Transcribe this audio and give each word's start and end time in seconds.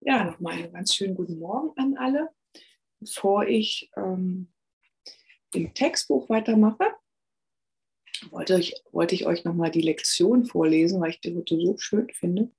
Ja, 0.00 0.24
nochmal 0.24 0.54
einen 0.54 0.72
ganz 0.72 0.94
schönen 0.94 1.16
guten 1.16 1.38
Morgen 1.38 1.76
an 1.76 1.96
alle. 1.96 2.30
Bevor 3.00 3.46
ich 3.46 3.90
ähm, 3.96 4.52
im 5.52 5.74
Textbuch 5.74 6.28
weitermache, 6.28 6.94
wollte 8.30 8.58
ich, 8.58 8.74
wollte 8.92 9.14
ich 9.14 9.26
euch 9.26 9.44
nochmal 9.44 9.70
die 9.70 9.80
Lektion 9.80 10.44
vorlesen, 10.44 11.00
weil 11.00 11.10
ich 11.10 11.20
die 11.20 11.34
heute 11.36 11.60
so 11.60 11.76
schön 11.78 12.08
finde. 12.12 12.50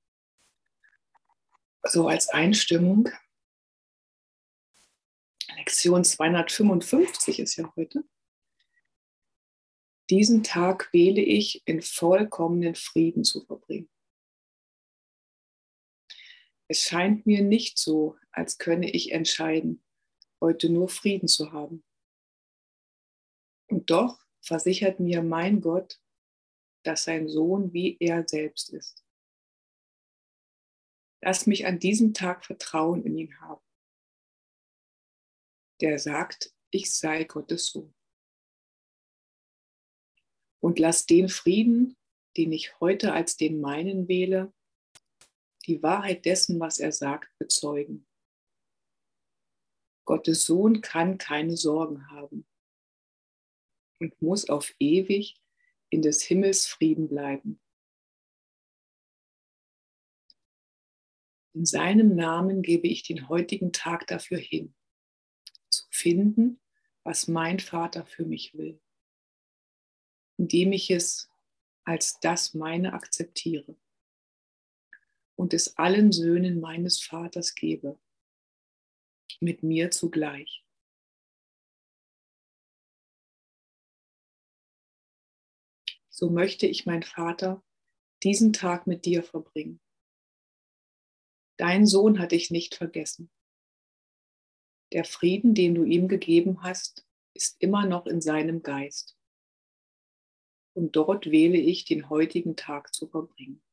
So 1.84 2.08
als 2.08 2.30
Einstimmung. 2.30 3.10
Lektion 5.56 6.04
255 6.04 7.40
ist 7.40 7.56
ja 7.56 7.72
heute. 7.76 8.04
Diesen 10.10 10.44
Tag 10.44 10.92
wähle 10.92 11.22
ich, 11.22 11.62
in 11.66 11.82
vollkommenen 11.82 12.76
Frieden 12.76 13.24
zu 13.24 13.46
verbringen. 13.46 13.90
Es 16.72 16.82
scheint 16.82 17.26
mir 17.26 17.44
nicht 17.44 17.80
so, 17.80 18.16
als 18.32 18.60
könne 18.60 18.92
ich 18.92 19.12
entscheiden, 19.12 19.84
heute 20.40 20.70
nur 20.70 20.88
Frieden 20.88 21.28
zu 21.28 21.52
haben. 21.52 21.84
Und 23.68 23.90
doch 23.90 24.24
versichert 24.42 25.00
mir 25.00 25.24
mein 25.24 25.62
Gott, 25.62 26.00
dass 26.84 27.06
sein 27.06 27.28
Sohn 27.28 27.74
wie 27.74 27.98
er 28.00 28.28
selbst 28.28 28.70
ist. 28.70 29.04
Lass 31.22 31.48
mich 31.48 31.66
an 31.66 31.80
diesem 31.80 32.14
Tag 32.14 32.46
Vertrauen 32.46 33.04
in 33.04 33.18
ihn 33.18 33.42
haben. 33.42 33.66
Der 35.82 35.98
sagt, 35.98 36.54
ich 36.70 36.94
sei 36.94 37.24
Gottes 37.24 37.68
Sohn. 37.68 37.96
Und 40.62 40.78
lass 40.78 41.08
den 41.08 41.30
Frieden, 41.30 41.98
den 42.38 42.52
ich 42.52 42.80
heute 42.80 43.12
als 43.14 43.38
den 43.38 43.60
meinen 43.60 44.08
wähle, 44.08 44.54
die 45.70 45.84
Wahrheit 45.84 46.26
dessen, 46.26 46.60
was 46.60 46.80
er 46.80 46.92
sagt, 46.92 47.38
bezeugen. 47.38 48.08
Gottes 50.04 50.46
Sohn 50.46 50.82
kann 50.82 51.20
keine 51.20 51.56
Sorgen 51.56 52.10
haben 52.10 52.48
und 54.00 54.20
muss 54.22 54.50
auf 54.50 54.74
ewig 54.80 55.40
in 55.92 56.02
des 56.02 56.24
Himmels 56.24 56.66
Frieden 56.66 57.08
bleiben. 57.08 57.62
In 61.54 61.66
seinem 61.66 62.16
Namen 62.16 62.64
gebe 62.64 62.88
ich 62.88 63.04
den 63.04 63.30
heutigen 63.30 63.72
Tag 63.72 64.08
dafür 64.08 64.40
hin, 64.40 64.74
zu 65.70 65.86
finden, 65.92 66.60
was 67.04 67.28
mein 67.28 67.60
Vater 67.60 68.06
für 68.06 68.26
mich 68.26 68.56
will, 68.56 68.82
indem 70.38 70.72
ich 70.72 70.90
es 70.90 71.30
als 71.84 72.20
das 72.20 72.56
meine 72.56 72.94
akzeptiere 72.94 73.78
und 75.40 75.54
es 75.54 75.78
allen 75.78 76.12
Söhnen 76.12 76.60
meines 76.60 77.02
Vaters 77.02 77.56
gebe, 77.56 77.98
mit 79.40 79.64
mir 79.64 79.90
zugleich. 79.90 80.66
So 86.10 86.30
möchte 86.30 86.68
ich, 86.68 86.86
mein 86.86 87.04
Vater, 87.04 87.64
diesen 88.22 88.52
Tag 88.52 88.86
mit 88.86 89.06
dir 89.06 89.24
verbringen. 89.24 89.80
Dein 91.56 91.88
Sohn 91.88 92.20
hat 92.20 92.34
dich 92.34 92.52
nicht 92.52 92.76
vergessen. 92.76 93.32
Der 94.92 95.06
Frieden, 95.06 95.54
den 95.54 95.74
du 95.74 95.86
ihm 95.86 96.10
gegeben 96.10 96.64
hast, 96.64 97.08
ist 97.34 97.56
immer 97.62 97.86
noch 97.86 98.08
in 98.08 98.20
seinem 98.20 98.62
Geist. 98.62 99.18
Und 100.74 100.98
dort 100.98 101.32
wähle 101.32 101.58
ich, 101.58 101.86
den 101.86 102.10
heutigen 102.10 102.58
Tag 102.58 102.94
zu 102.94 103.08
verbringen. 103.08 103.64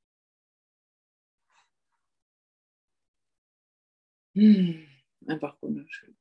Hm, 4.37 4.87
einfach 5.27 5.56
wunderschön. 5.62 6.15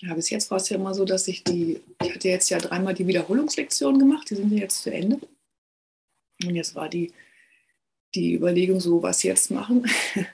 Ja, 0.00 0.14
bis 0.14 0.28
jetzt 0.30 0.50
war 0.50 0.58
es 0.58 0.68
ja 0.68 0.76
immer 0.76 0.94
so, 0.94 1.04
dass 1.04 1.26
ich 1.26 1.42
die, 1.42 1.80
ich 2.02 2.14
hatte 2.14 2.28
jetzt 2.28 2.50
ja 2.50 2.58
dreimal 2.58 2.94
die 2.94 3.06
Wiederholungslektion 3.06 3.98
gemacht, 3.98 4.28
die 4.28 4.34
sind 4.34 4.52
ja 4.52 4.58
jetzt 4.58 4.82
zu 4.82 4.92
Ende. 4.92 5.20
Und 6.44 6.54
jetzt 6.54 6.74
war 6.74 6.88
die, 6.88 7.12
die 8.14 8.34
Überlegung 8.34 8.80
so, 8.80 9.02
was 9.02 9.22
jetzt 9.22 9.50
machen. 9.50 9.86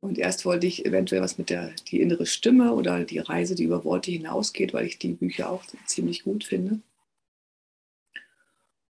Und 0.00 0.18
erst 0.18 0.44
wollte 0.44 0.66
ich 0.66 0.84
eventuell 0.84 1.20
was 1.20 1.38
mit 1.38 1.48
der 1.48 1.70
die 1.88 2.00
innere 2.00 2.26
Stimme 2.26 2.72
oder 2.72 3.04
die 3.04 3.20
Reise, 3.20 3.54
die 3.54 3.64
über 3.64 3.84
Worte 3.84 4.10
hinausgeht, 4.10 4.72
weil 4.72 4.86
ich 4.86 4.98
die 4.98 5.12
Bücher 5.12 5.48
auch 5.50 5.64
ziemlich 5.86 6.24
gut 6.24 6.42
finde. 6.42 6.80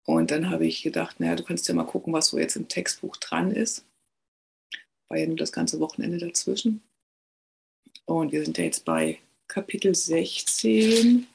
Und 0.05 0.31
dann 0.31 0.49
habe 0.49 0.65
ich 0.65 0.83
gedacht, 0.83 1.19
naja, 1.19 1.35
du 1.35 1.43
kannst 1.43 1.67
ja 1.67 1.75
mal 1.75 1.83
gucken, 1.83 2.13
was 2.13 2.27
so 2.27 2.39
jetzt 2.39 2.55
im 2.55 2.67
Textbuch 2.67 3.17
dran 3.17 3.51
ist. 3.51 3.85
War 5.07 5.17
ja 5.17 5.27
nur 5.27 5.35
das 5.35 5.51
ganze 5.51 5.79
Wochenende 5.79 6.17
dazwischen. 6.17 6.81
Und 8.05 8.31
wir 8.31 8.43
sind 8.43 8.57
ja 8.57 8.63
jetzt 8.63 8.85
bei 8.85 9.19
Kapitel 9.47 9.93
16, 9.93 11.27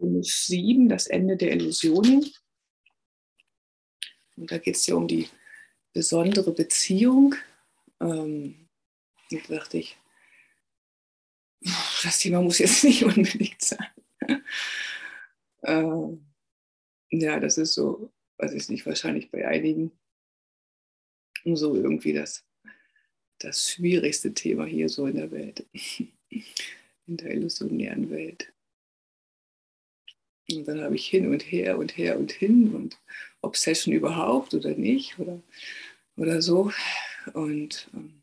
7, 0.00 0.88
das 0.88 1.06
Ende 1.06 1.36
der 1.36 1.52
Illusionen. 1.52 2.32
Und 4.36 4.50
da 4.50 4.58
geht 4.58 4.76
es 4.76 4.86
ja 4.86 4.94
um 4.94 5.08
die 5.08 5.28
besondere 5.92 6.52
Beziehung. 6.52 7.34
Ähm, 8.00 8.68
da 9.30 9.56
dachte 9.56 9.78
ich, 9.78 9.96
das 12.02 12.18
Thema 12.18 12.40
muss 12.40 12.58
jetzt 12.58 12.84
nicht 12.84 13.04
unbedingt 13.04 13.60
sein. 13.60 13.86
ähm, 15.64 16.24
ja, 17.10 17.40
das 17.40 17.58
ist 17.58 17.74
so, 17.74 18.12
weiß 18.38 18.52
ich 18.52 18.68
nicht, 18.68 18.86
wahrscheinlich 18.86 19.30
bei 19.30 19.46
einigen 19.46 19.92
so 21.44 21.74
irgendwie 21.74 22.12
das 22.12 22.44
das 23.38 23.70
schwierigste 23.70 24.34
Thema 24.34 24.64
hier 24.64 24.88
so 24.88 25.06
in 25.06 25.16
der 25.16 25.30
Welt, 25.30 25.66
in 26.30 27.16
der 27.16 27.30
illusionären 27.32 28.10
Welt. 28.10 28.52
Und 30.50 30.66
dann 30.66 30.80
habe 30.80 30.96
ich 30.96 31.06
hin 31.06 31.30
und 31.30 31.42
her 31.42 31.78
und 31.78 31.96
her 31.96 32.18
und 32.18 32.32
hin 32.32 32.74
und 32.74 32.98
Obsession 33.42 33.92
überhaupt 33.92 34.54
oder 34.54 34.70
nicht 34.70 35.18
oder, 35.18 35.42
oder 36.16 36.40
so. 36.40 36.72
Und 37.34 37.90
ähm, 37.92 38.22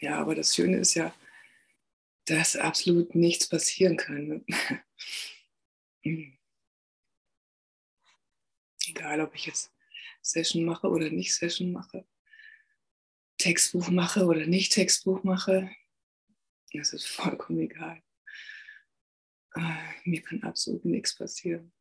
ja, 0.00 0.18
aber 0.18 0.34
das 0.34 0.54
Schöne 0.54 0.78
ist 0.78 0.94
ja, 0.94 1.14
dass 2.26 2.56
absolut 2.56 3.14
nichts 3.14 3.46
passieren 3.46 3.96
kann. 3.96 4.26
Ne? 4.28 4.44
Egal, 8.88 9.20
ob 9.20 9.34
ich 9.34 9.46
jetzt 9.46 9.70
Session 10.22 10.64
mache 10.64 10.88
oder 10.88 11.10
nicht 11.10 11.34
Session 11.34 11.72
mache. 11.72 12.06
Textbuch 13.38 13.90
mache 13.90 14.26
oder 14.26 14.46
nicht 14.46 14.72
Textbuch 14.72 15.22
mache, 15.24 15.70
das 16.72 16.92
ist 16.92 17.06
vollkommen 17.06 17.60
egal. 17.60 18.02
Äh, 19.54 19.76
mir 20.04 20.22
kann 20.22 20.42
absolut 20.42 20.84
nichts 20.84 21.14
passieren. 21.14 21.72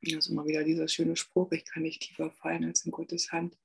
Ist 0.00 0.28
immer 0.28 0.44
wieder 0.46 0.64
dieser 0.64 0.88
schöne 0.88 1.16
Spruch, 1.16 1.52
ich 1.52 1.64
kann 1.64 1.82
nicht 1.82 2.02
tiefer 2.02 2.30
fallen 2.30 2.64
als 2.64 2.84
in 2.84 2.90
Gottes 2.90 3.30
Hand. 3.30 3.56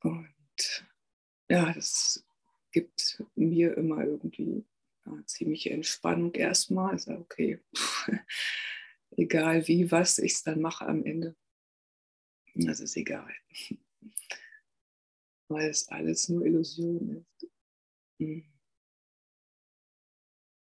Und 0.00 0.86
ja, 1.48 1.72
das 1.72 2.24
gibt 2.72 3.22
mir 3.34 3.76
immer 3.76 4.04
irgendwie 4.04 4.64
ja, 5.04 5.26
ziemliche 5.26 5.70
Entspannung 5.70 6.34
erstmal. 6.34 6.98
Sage, 6.98 7.20
okay, 7.20 7.60
egal 9.16 9.68
wie, 9.68 9.90
was 9.90 10.18
ich 10.18 10.32
es 10.32 10.42
dann 10.42 10.60
mache 10.60 10.86
am 10.86 11.04
Ende, 11.04 11.36
das 12.54 12.80
ist 12.80 12.96
egal 12.96 13.32
weil 15.48 15.70
es 15.70 15.88
alles 15.88 16.28
nur 16.28 16.44
Illusion 16.44 17.24
ist. 17.24 17.50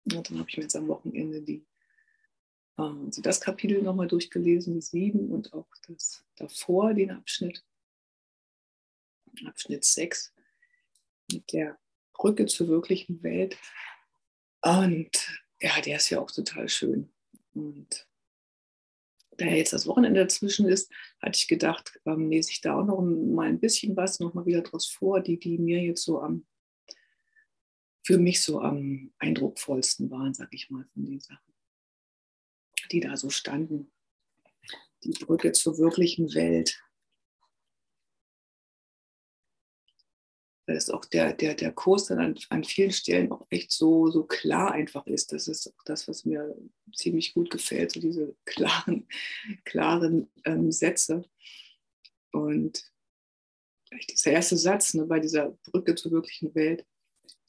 Und 0.04 0.30
dann 0.30 0.38
habe 0.38 0.48
ich 0.48 0.56
mir 0.56 0.64
jetzt 0.64 0.76
am 0.76 0.88
Wochenende 0.88 1.42
die 1.42 1.64
also 2.76 3.20
das 3.22 3.40
Kapitel 3.40 3.82
nochmal 3.82 4.08
durchgelesen, 4.08 4.80
sieben 4.80 5.30
und 5.30 5.52
auch 5.52 5.68
das 5.86 6.24
davor, 6.36 6.94
den 6.94 7.10
Abschnitt, 7.10 7.64
Abschnitt 9.44 9.84
6 9.84 10.32
mit 11.30 11.52
der 11.52 11.78
Brücke 12.12 12.46
zur 12.46 12.68
wirklichen 12.68 13.22
Welt. 13.22 13.56
Und 14.62 15.42
ja, 15.60 15.80
der 15.80 15.96
ist 15.96 16.10
ja 16.10 16.20
auch 16.20 16.30
total 16.30 16.68
schön. 16.68 17.12
Und 17.54 18.08
da 19.42 19.54
jetzt 19.54 19.72
das 19.72 19.86
Wochenende 19.86 20.20
dazwischen 20.20 20.68
ist, 20.68 20.90
hatte 21.20 21.36
ich 21.38 21.48
gedacht, 21.48 21.98
ähm, 22.06 22.30
lese 22.30 22.50
ich 22.50 22.60
da 22.60 22.78
auch 22.78 22.84
noch 22.84 23.00
mal 23.00 23.48
ein 23.48 23.60
bisschen 23.60 23.96
was, 23.96 24.20
noch 24.20 24.34
mal 24.34 24.46
wieder 24.46 24.62
draus 24.62 24.86
vor, 24.86 25.20
die, 25.20 25.38
die 25.38 25.58
mir 25.58 25.80
jetzt 25.82 26.04
so 26.04 26.20
am, 26.20 26.46
für 28.02 28.18
mich 28.18 28.40
so 28.42 28.60
am 28.60 29.12
eindrucksvollsten 29.18 30.10
waren, 30.10 30.34
sag 30.34 30.52
ich 30.52 30.70
mal, 30.70 30.84
von 30.92 31.04
den 31.04 31.20
Sachen, 31.20 31.54
die 32.90 33.00
da 33.00 33.16
so 33.16 33.30
standen. 33.30 33.92
Die 35.04 35.10
Brücke 35.10 35.52
zur 35.52 35.78
wirklichen 35.78 36.32
Welt. 36.34 36.80
Da 40.66 40.74
ist 40.74 40.92
auch 40.92 41.04
der, 41.04 41.32
der, 41.32 41.54
der 41.54 41.72
Kurs 41.72 42.06
dann 42.06 42.20
an, 42.20 42.38
an 42.50 42.62
vielen 42.62 42.92
Stellen 42.92 43.32
auch 43.32 43.44
echt 43.50 43.72
so, 43.72 44.10
so 44.10 44.22
klar 44.24 44.72
einfach 44.72 45.06
ist. 45.06 45.32
Das 45.32 45.48
ist 45.48 45.66
auch 45.66 45.84
das, 45.84 46.06
was 46.06 46.24
mir 46.24 46.56
ziemlich 46.94 47.34
gut 47.34 47.50
gefällt, 47.50 47.92
so 47.92 48.00
diese 48.00 48.36
klaren, 48.44 49.08
klaren 49.64 50.30
ähm, 50.44 50.70
Sätze. 50.70 51.24
Und 52.30 52.92
dieser 54.10 54.32
erste 54.32 54.56
Satz 54.56 54.94
ne, 54.94 55.04
bei 55.04 55.20
dieser 55.20 55.50
Brücke 55.64 55.94
zur 55.94 56.12
wirklichen 56.12 56.54
Welt. 56.54 56.86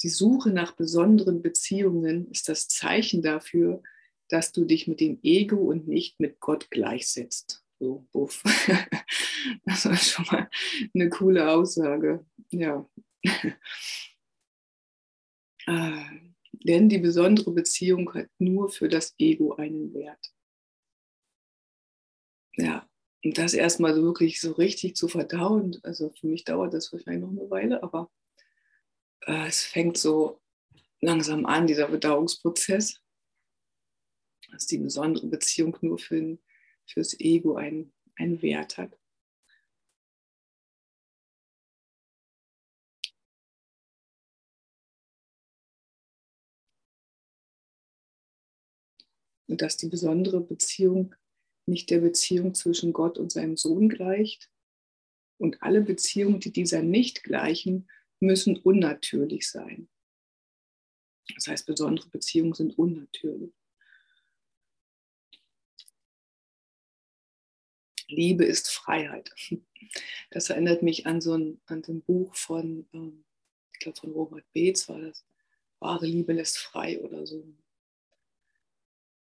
Die 0.01 0.09
Suche 0.09 0.49
nach 0.49 0.73
besonderen 0.73 1.41
Beziehungen 1.41 2.29
ist 2.31 2.49
das 2.49 2.67
Zeichen 2.67 3.21
dafür, 3.21 3.81
dass 4.27 4.51
du 4.51 4.65
dich 4.65 4.87
mit 4.87 4.99
dem 4.99 5.19
Ego 5.21 5.57
und 5.57 5.87
nicht 5.87 6.19
mit 6.19 6.39
Gott 6.39 6.69
gleichsetzt. 6.71 7.62
So, 7.83 8.07
buff. 8.13 8.41
Das 9.65 9.85
war 9.85 9.97
schon 9.97 10.25
mal 10.31 10.49
eine 10.93 11.09
coole 11.09 11.51
Aussage. 11.51 12.25
Ja. 12.49 12.89
äh, 15.65 16.05
denn 16.53 16.87
die 16.87 16.99
besondere 16.99 17.51
Beziehung 17.51 18.13
hat 18.13 18.29
nur 18.39 18.69
für 18.69 18.87
das 18.87 19.13
Ego 19.17 19.55
einen 19.55 19.93
Wert. 19.93 20.33
Ja, 22.55 22.87
und 23.25 23.37
das 23.37 23.53
erstmal 23.53 23.93
so 23.93 24.01
wirklich 24.01 24.39
so 24.39 24.53
richtig 24.53 24.95
zu 24.95 25.09
verdauen, 25.09 25.77
also 25.83 26.09
für 26.11 26.27
mich 26.27 26.45
dauert 26.45 26.73
das 26.73 26.93
wahrscheinlich 26.93 27.23
noch 27.23 27.31
eine 27.31 27.49
Weile, 27.49 27.83
aber 27.83 28.09
äh, 29.25 29.47
es 29.47 29.63
fängt 29.63 29.97
so 29.97 30.39
langsam 31.01 31.45
an, 31.45 31.67
dieser 31.67 31.89
Verdauungsprozess, 31.89 33.01
dass 34.51 34.67
die 34.67 34.77
besondere 34.77 35.27
Beziehung 35.27 35.75
nur 35.81 35.97
für, 35.99 36.37
fürs 36.87 37.19
Ego 37.19 37.55
einen, 37.55 37.93
einen 38.15 38.41
Wert 38.41 38.77
hat. 38.77 38.97
und 49.53 49.61
dass 49.61 49.77
die 49.77 49.87
besondere 49.87 50.41
Beziehung 50.41 51.13
nicht 51.67 51.91
der 51.91 51.99
Beziehung 51.99 52.55
zwischen 52.55 52.91
Gott 52.91 53.19
und 53.19 53.31
seinem 53.31 53.55
Sohn 53.55 53.87
gleicht. 53.87 54.49
Und 55.37 55.61
alle 55.61 55.81
Beziehungen, 55.81 56.39
die 56.39 56.51
dieser 56.51 56.81
nicht 56.81 57.23
gleichen, 57.23 57.87
müssen 58.19 58.57
unnatürlich 58.57 59.47
sein. 59.47 59.89
Das 61.35 61.47
heißt, 61.47 61.67
besondere 61.67 62.09
Beziehungen 62.09 62.53
sind 62.53 62.79
unnatürlich. 62.79 63.53
Liebe 68.07 68.45
ist 68.45 68.69
Freiheit. 68.69 69.33
Das 70.31 70.49
erinnert 70.49 70.81
mich 70.81 71.05
an 71.05 71.21
so 71.21 71.33
ein, 71.37 71.61
an 71.65 71.83
ein 71.87 72.01
Buch 72.01 72.33
von, 72.35 72.87
ähm, 72.93 73.23
ich 73.73 73.79
glaube 73.79 73.99
von 73.99 74.11
Robert 74.11 74.45
Beetz 74.53 74.89
war 74.89 74.99
das, 74.99 75.25
Wahre 75.79 76.05
Liebe 76.05 76.33
lässt 76.33 76.57
frei 76.57 76.99
oder 77.01 77.27
so. 77.27 77.45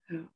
Ja. 0.08 0.32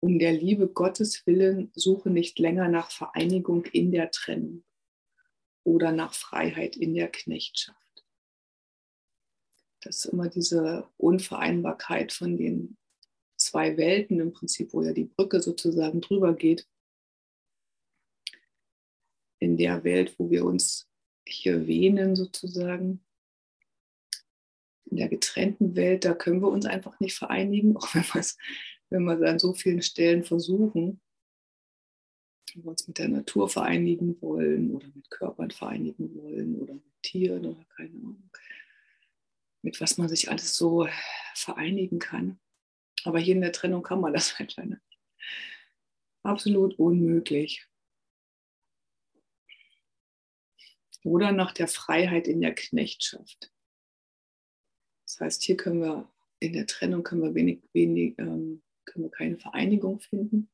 Um 0.00 0.18
der 0.18 0.32
Liebe 0.32 0.68
Gottes 0.68 1.26
willen 1.26 1.72
suche 1.74 2.10
nicht 2.10 2.38
länger 2.38 2.68
nach 2.68 2.90
Vereinigung 2.90 3.64
in 3.66 3.92
der 3.92 4.10
Trennung 4.10 4.64
oder 5.64 5.92
nach 5.92 6.12
Freiheit 6.12 6.76
in 6.76 6.94
der 6.94 7.10
Knechtschaft. 7.10 8.04
Das 9.80 10.04
ist 10.04 10.12
immer 10.12 10.28
diese 10.28 10.88
Unvereinbarkeit 10.96 12.12
von 12.12 12.36
den 12.36 12.76
zwei 13.52 13.76
Welten 13.76 14.18
im 14.18 14.32
Prinzip, 14.32 14.72
wo 14.72 14.82
ja 14.82 14.92
die 14.92 15.04
Brücke 15.04 15.42
sozusagen 15.42 16.00
drüber 16.00 16.34
geht. 16.34 16.66
In 19.40 19.58
der 19.58 19.84
Welt, 19.84 20.14
wo 20.18 20.30
wir 20.30 20.46
uns 20.46 20.88
hier 21.26 21.66
wähnen 21.66 22.16
sozusagen, 22.16 23.04
in 24.86 24.96
der 24.96 25.08
getrennten 25.08 25.76
Welt, 25.76 26.06
da 26.06 26.14
können 26.14 26.40
wir 26.40 26.48
uns 26.48 26.64
einfach 26.64 26.98
nicht 26.98 27.14
vereinigen, 27.14 27.76
auch 27.76 27.94
wenn, 27.94 28.04
wenn 28.88 29.04
wir 29.04 29.20
es 29.20 29.30
an 29.30 29.38
so 29.38 29.52
vielen 29.52 29.82
Stellen 29.82 30.24
versuchen. 30.24 31.02
Wenn 32.54 32.64
wir 32.64 32.70
uns 32.70 32.88
mit 32.88 32.98
der 32.98 33.08
Natur 33.08 33.50
vereinigen 33.50 34.20
wollen 34.22 34.74
oder 34.74 34.86
mit 34.94 35.10
Körpern 35.10 35.50
vereinigen 35.50 36.14
wollen 36.14 36.56
oder 36.56 36.74
mit 36.74 37.02
Tieren 37.02 37.44
oder 37.44 37.64
keine 37.76 37.90
Ahnung, 37.90 38.30
mit 39.60 39.78
was 39.80 39.98
man 39.98 40.08
sich 40.08 40.30
alles 40.30 40.56
so 40.56 40.88
vereinigen 41.34 41.98
kann. 41.98 42.38
Aber 43.04 43.18
hier 43.18 43.34
in 43.34 43.40
der 43.40 43.52
Trennung 43.52 43.82
kann 43.82 44.00
man 44.00 44.12
das 44.12 44.34
anscheinend 44.38 44.80
nicht. 44.88 45.00
Absolut 46.22 46.78
unmöglich. 46.78 47.66
Oder 51.04 51.32
nach 51.32 51.52
der 51.52 51.66
Freiheit 51.66 52.28
in 52.28 52.40
der 52.40 52.54
Knechtschaft. 52.54 53.52
Das 55.04 55.20
heißt, 55.20 55.42
hier 55.42 55.56
können 55.56 55.80
wir 55.80 56.12
in 56.38 56.52
der 56.52 56.66
Trennung 56.66 57.02
können 57.02 57.22
wir 57.22 57.34
wenig, 57.34 57.62
wenig 57.72 58.18
ähm, 58.18 58.62
können 58.84 59.04
wir 59.04 59.10
keine 59.10 59.38
Vereinigung 59.38 60.00
finden. 60.00 60.50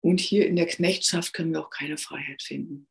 Und 0.00 0.20
hier 0.20 0.46
in 0.46 0.56
der 0.56 0.66
Knechtschaft 0.66 1.32
können 1.32 1.52
wir 1.52 1.60
auch 1.60 1.70
keine 1.70 1.96
Freiheit 1.96 2.42
finden. 2.42 2.88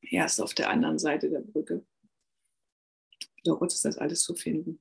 Erst 0.00 0.40
auf 0.40 0.54
der 0.54 0.70
anderen 0.70 0.98
Seite 0.98 1.28
der 1.28 1.40
Brücke. 1.40 1.84
Dort 3.42 3.72
ist 3.72 3.84
das 3.84 3.98
alles 3.98 4.22
zu 4.22 4.34
finden. 4.34 4.80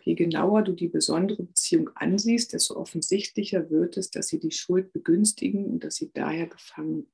Doch 0.00 0.06
je 0.06 0.14
genauer 0.14 0.62
du 0.62 0.72
die 0.72 0.88
besondere 0.88 1.42
Beziehung 1.42 1.90
ansiehst, 1.94 2.54
desto 2.54 2.74
offensichtlicher 2.76 3.68
wird 3.68 3.98
es, 3.98 4.10
dass 4.10 4.28
sie 4.28 4.40
die 4.40 4.50
Schuld 4.50 4.94
begünstigen 4.94 5.66
und 5.66 5.84
dass 5.84 5.96
sie 5.96 6.10
daher 6.10 6.46
gefangen 6.46 7.12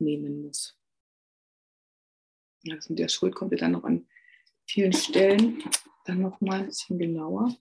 nehmen 0.00 0.42
muss. 0.42 0.76
Also 2.68 2.92
mit 2.92 2.98
der 2.98 3.08
Schuld 3.08 3.36
kommt 3.36 3.52
ja 3.52 3.58
dann 3.58 3.72
noch 3.72 3.84
an 3.84 4.08
vielen 4.66 4.92
Stellen 4.92 5.62
dann 6.04 6.20
noch 6.20 6.40
mal 6.40 6.60
ein 6.60 6.66
bisschen 6.66 6.98
genauer. 6.98 7.56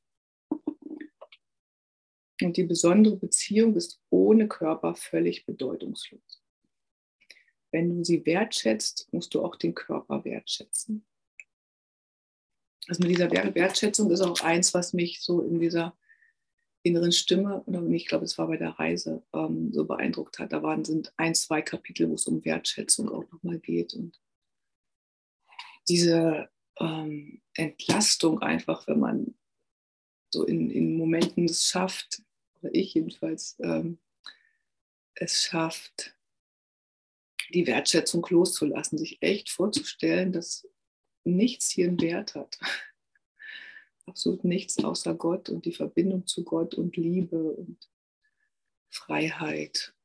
Und 2.42 2.58
die 2.58 2.64
besondere 2.64 3.18
Beziehung 3.18 3.76
ist 3.76 4.02
ohne 4.10 4.48
Körper 4.48 4.96
völlig 4.96 5.46
bedeutungslos. 5.46 6.44
Wenn 7.72 7.96
du 7.96 8.04
sie 8.04 8.26
wertschätzt, 8.26 9.14
musst 9.14 9.36
du 9.36 9.44
auch 9.44 9.58
den 9.58 9.76
Körper 9.76 10.26
wertschätzen 10.26 11.06
also 12.88 13.02
mit 13.02 13.12
dieser 13.12 13.32
Wertschätzung 13.32 14.12
ist 14.12 14.22
auch 14.22 14.42
eins, 14.42 14.74
was 14.74 14.94
mich 14.94 15.22
so 15.22 15.42
in 15.42 15.60
dieser 15.60 15.98
inneren 16.84 17.12
Stimme, 17.12 17.64
oder 17.66 17.82
ich 17.88 18.06
glaube, 18.06 18.26
es 18.26 18.38
war 18.38 18.48
bei 18.48 18.58
der 18.58 18.72
Reise, 18.72 19.24
ähm, 19.34 19.74
so 19.74 19.86
beeindruckt 19.86 20.38
hat. 20.38 20.54
Da 20.54 20.62
waren, 20.62 20.86
sind 20.86 21.12
ein, 21.18 21.34
zwei 21.34 21.62
Kapitel, 21.64 22.10
wo 22.10 22.14
es 22.14 22.28
um 22.28 22.46
Wertschätzung 22.46 23.10
auch 23.10 23.30
nochmal 23.32 23.58
geht. 23.58 23.96
Und 23.96 24.22
diese 25.88 26.50
ähm, 26.80 27.42
Entlastung 27.56 28.40
einfach, 28.40 28.88
wenn 28.88 29.00
man 29.00 29.36
so 30.32 30.44
in, 30.44 30.70
in 30.70 30.96
Momenten 30.96 31.46
es 31.46 31.66
schafft, 31.66 32.22
oder 32.62 32.74
ich 32.76 32.94
jedenfalls, 32.94 33.58
ähm, 33.64 33.98
es 35.16 35.44
schafft, 35.44 36.16
die 37.54 37.66
Wertschätzung 37.66 38.26
loszulassen, 38.30 38.98
sich 38.98 39.22
echt 39.22 39.50
vorzustellen, 39.50 40.32
dass 40.32 40.68
nichts 41.26 41.70
hier 41.70 41.88
einen 41.88 42.02
Wert 42.02 42.36
hat. 42.36 42.58
Absolut 44.06 44.44
nichts 44.44 44.84
außer 44.84 45.16
Gott 45.16 45.50
und 45.50 45.66
die 45.66 45.74
Verbindung 45.74 46.28
zu 46.28 46.44
Gott 46.44 46.76
und 46.76 46.96
Liebe 46.96 47.52
und 47.52 47.90
Freiheit 48.90 49.96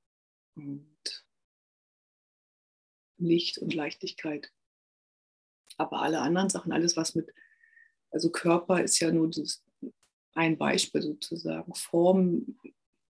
und 0.54 1.24
Licht 3.18 3.58
und 3.58 3.74
Leichtigkeit. 3.74 4.50
Aber 5.76 6.02
alle 6.02 6.20
anderen 6.20 6.48
Sachen, 6.48 6.72
alles 6.72 6.96
was 6.96 7.14
mit, 7.14 7.32
also 8.10 8.30
Körper 8.30 8.82
ist 8.82 8.98
ja 9.00 9.12
nur 9.12 9.30
das, 9.30 9.62
ein 10.34 10.56
Beispiel 10.56 11.02
sozusagen. 11.02 11.74
Form, 11.74 12.58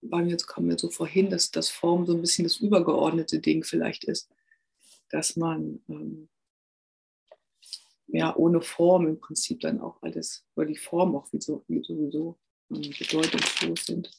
bei 0.01 0.23
mir 0.23 0.37
kommt 0.37 0.69
mir 0.69 0.79
so 0.79 0.91
vorhin, 0.91 1.31
dass 1.31 1.51
das 1.51 1.69
Form 1.69 2.07
so 2.07 2.15
ein 2.15 2.21
bisschen 2.21 2.45
das 2.45 2.59
übergeordnete 2.59 3.41
Ding 3.41 3.65
vielleicht 3.65 4.05
ist, 4.05 4.31
dass 5.11 5.37
man 5.37 5.83
ähm, 5.89 6.29
ja 8.09 8.35
ohne 8.37 8.61
Form 8.63 9.07
im 9.09 9.21
Prinzip 9.21 9.61
dann 9.61 9.81
auch 9.81 10.03
alles, 10.03 10.45
weil 10.55 10.67
die 10.67 10.77
Form 10.77 11.17
auch 11.17 11.33
wie, 11.33 11.41
so, 11.41 11.65
wie 11.69 11.83
sowieso 11.83 12.39
ähm, 12.71 12.83
bedeutungslos 12.99 13.87
sind. 13.87 14.11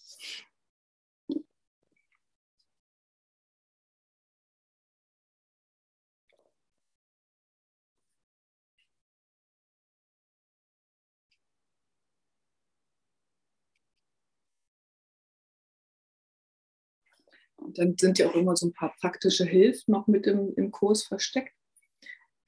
Und 17.56 17.77
dann 17.77 17.96
sind 18.00 18.17
ja 18.17 18.29
auch 18.29 18.36
immer 18.36 18.56
so 18.56 18.67
ein 18.67 18.74
paar 18.74 18.96
praktische 19.00 19.46
Hilfen 19.46 19.91
noch 19.91 20.08
mit 20.08 20.25
im, 20.27 20.53
im 20.56 20.72
Kurs 20.72 21.03
versteckt. 21.03 21.53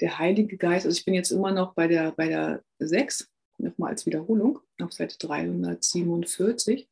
Der 0.02 0.18
Heilige 0.18 0.58
Geist, 0.58 0.86
also 0.86 0.98
ich 0.98 1.04
bin 1.04 1.14
jetzt 1.14 1.32
immer 1.32 1.52
noch 1.52 1.74
bei 1.74 1.88
der, 1.88 2.12
bei 2.14 2.28
der 2.28 2.64
6, 2.80 3.30
nochmal 3.58 3.92
als 3.92 4.06
Wiederholung, 4.06 4.60
auf 4.80 4.94
Seite 4.94 5.18
347. 5.18 6.90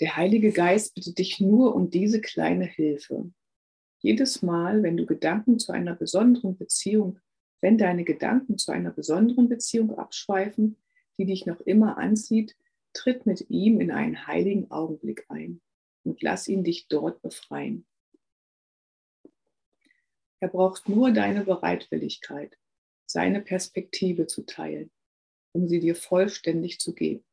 Der 0.00 0.16
Heilige 0.16 0.52
Geist 0.52 0.94
bittet 0.94 1.18
dich 1.18 1.40
nur 1.40 1.74
um 1.74 1.88
diese 1.88 2.20
kleine 2.20 2.66
Hilfe. 2.66 3.30
Jedes 4.00 4.42
Mal, 4.42 4.82
wenn 4.82 4.96
du 4.96 5.06
Gedanken 5.06 5.58
zu 5.58 5.72
einer 5.72 5.94
besonderen 5.94 6.58
Beziehung, 6.58 7.18
wenn 7.60 7.78
deine 7.78 8.04
Gedanken 8.04 8.58
zu 8.58 8.72
einer 8.72 8.90
besonderen 8.90 9.48
Beziehung 9.48 9.96
abschweifen, 9.96 10.76
die 11.18 11.24
dich 11.24 11.46
noch 11.46 11.60
immer 11.60 11.96
anzieht, 11.98 12.56
tritt 12.92 13.24
mit 13.24 13.48
ihm 13.48 13.80
in 13.80 13.90
einen 13.90 14.26
heiligen 14.26 14.70
Augenblick 14.70 15.24
ein 15.28 15.62
und 16.04 16.20
lass 16.20 16.48
ihn 16.48 16.64
dich 16.64 16.88
dort 16.88 17.22
befreien. 17.22 17.86
Er 20.42 20.48
braucht 20.48 20.88
nur 20.88 21.12
deine 21.12 21.44
Bereitwilligkeit, 21.44 22.58
seine 23.06 23.40
Perspektive 23.42 24.26
zu 24.26 24.44
teilen, 24.44 24.90
um 25.52 25.68
sie 25.68 25.78
dir 25.78 25.94
vollständig 25.94 26.80
zu 26.80 26.96
geben. 26.96 27.24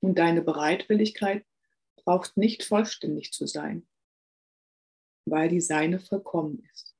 Und 0.00 0.18
deine 0.18 0.40
Bereitwilligkeit 0.40 1.44
braucht 1.94 2.38
nicht 2.38 2.64
vollständig 2.64 3.34
zu 3.34 3.46
sein, 3.46 3.86
weil 5.26 5.50
die 5.50 5.60
seine 5.60 6.00
vollkommen 6.00 6.66
ist. 6.72 6.96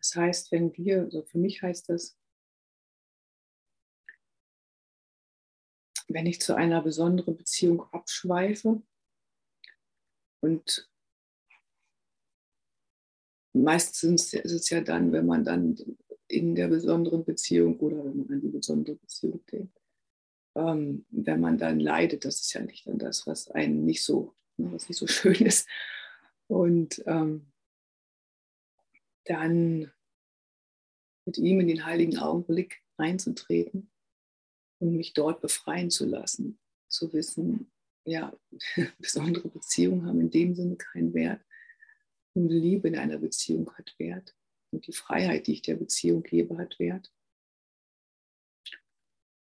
Das 0.00 0.16
heißt, 0.16 0.52
wenn 0.52 0.76
wir, 0.76 1.00
also 1.00 1.22
für 1.22 1.38
mich 1.38 1.62
heißt 1.62 1.88
das, 1.88 2.14
wenn 6.14 6.26
ich 6.26 6.40
zu 6.40 6.54
einer 6.54 6.80
besonderen 6.80 7.36
Beziehung 7.36 7.82
abschweife 7.92 8.80
und 10.40 10.88
meistens 13.52 14.32
ist 14.32 14.52
es 14.52 14.70
ja 14.70 14.80
dann, 14.80 15.10
wenn 15.10 15.26
man 15.26 15.44
dann 15.44 15.76
in 16.28 16.54
der 16.54 16.68
besonderen 16.68 17.24
Beziehung 17.24 17.80
oder 17.80 18.04
wenn 18.04 18.16
man 18.16 18.32
an 18.32 18.40
die 18.40 18.48
besondere 18.48 18.94
Beziehung 18.94 19.44
denkt, 19.46 19.76
ähm, 20.54 21.04
wenn 21.10 21.40
man 21.40 21.58
dann 21.58 21.80
leidet, 21.80 22.24
das 22.24 22.42
ist 22.42 22.52
ja 22.52 22.62
nicht 22.62 22.86
dann 22.86 22.98
das, 22.98 23.26
was 23.26 23.50
einen 23.50 23.84
nicht 23.84 24.04
so, 24.04 24.36
was 24.56 24.88
nicht 24.88 24.98
so 24.98 25.06
schön 25.08 25.44
ist. 25.44 25.68
Und 26.46 27.02
ähm, 27.06 27.52
dann 29.24 29.90
mit 31.26 31.38
ihm 31.38 31.58
in 31.58 31.66
den 31.66 31.84
heiligen 31.84 32.18
Augenblick 32.18 32.84
einzutreten 32.98 33.90
und 34.84 34.96
mich 34.96 35.14
dort 35.14 35.40
befreien 35.40 35.90
zu 35.90 36.04
lassen, 36.04 36.58
zu 36.88 37.12
wissen, 37.14 37.72
ja, 38.04 38.36
besondere 38.98 39.48
Beziehungen 39.48 40.06
haben 40.06 40.20
in 40.20 40.30
dem 40.30 40.54
Sinne 40.54 40.76
keinen 40.76 41.14
Wert. 41.14 41.42
Nur 42.34 42.50
Liebe 42.50 42.88
in 42.88 42.96
einer 42.96 43.18
Beziehung 43.18 43.72
hat 43.76 43.94
Wert. 43.98 44.36
Und 44.70 44.86
die 44.86 44.92
Freiheit, 44.92 45.46
die 45.46 45.54
ich 45.54 45.62
der 45.62 45.76
Beziehung 45.76 46.22
gebe, 46.22 46.58
hat 46.58 46.78
Wert. 46.78 47.10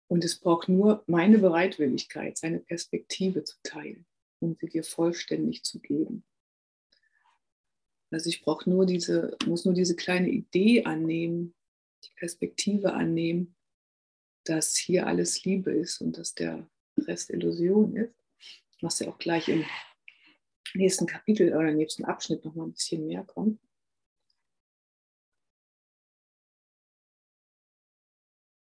Und 0.08 0.24
es 0.24 0.38
braucht 0.38 0.68
nur 0.68 1.02
meine 1.06 1.38
Bereitwilligkeit, 1.38 2.36
seine 2.36 2.60
Perspektive 2.60 3.44
zu 3.44 3.56
teilen, 3.62 4.06
um 4.40 4.56
sie 4.60 4.68
dir 4.68 4.84
vollständig 4.84 5.62
zu 5.62 5.80
geben. 5.80 6.24
Also 8.10 8.28
ich 8.28 8.42
brauche 8.42 8.68
nur 8.68 8.84
diese, 8.84 9.38
muss 9.46 9.64
nur 9.64 9.74
diese 9.74 9.96
kleine 9.96 10.28
Idee 10.28 10.84
annehmen, 10.84 11.54
die 12.04 12.12
Perspektive 12.16 12.92
annehmen, 12.92 13.56
dass 14.44 14.76
hier 14.76 15.06
alles 15.06 15.44
Liebe 15.44 15.72
ist 15.72 16.00
und 16.00 16.18
dass 16.18 16.34
der 16.34 16.68
Rest 16.98 17.30
Illusion 17.30 17.96
ist, 17.96 18.14
was 18.80 18.98
ja 19.00 19.08
auch 19.08 19.18
gleich 19.18 19.48
im 19.48 19.64
nächsten 20.74 21.06
Kapitel 21.06 21.54
oder 21.54 21.68
im 21.68 21.76
nächsten 21.76 22.04
Abschnitt 22.04 22.44
noch 22.44 22.54
mal 22.54 22.64
ein 22.64 22.72
bisschen 22.72 23.06
mehr 23.06 23.24
kommt. 23.24 23.60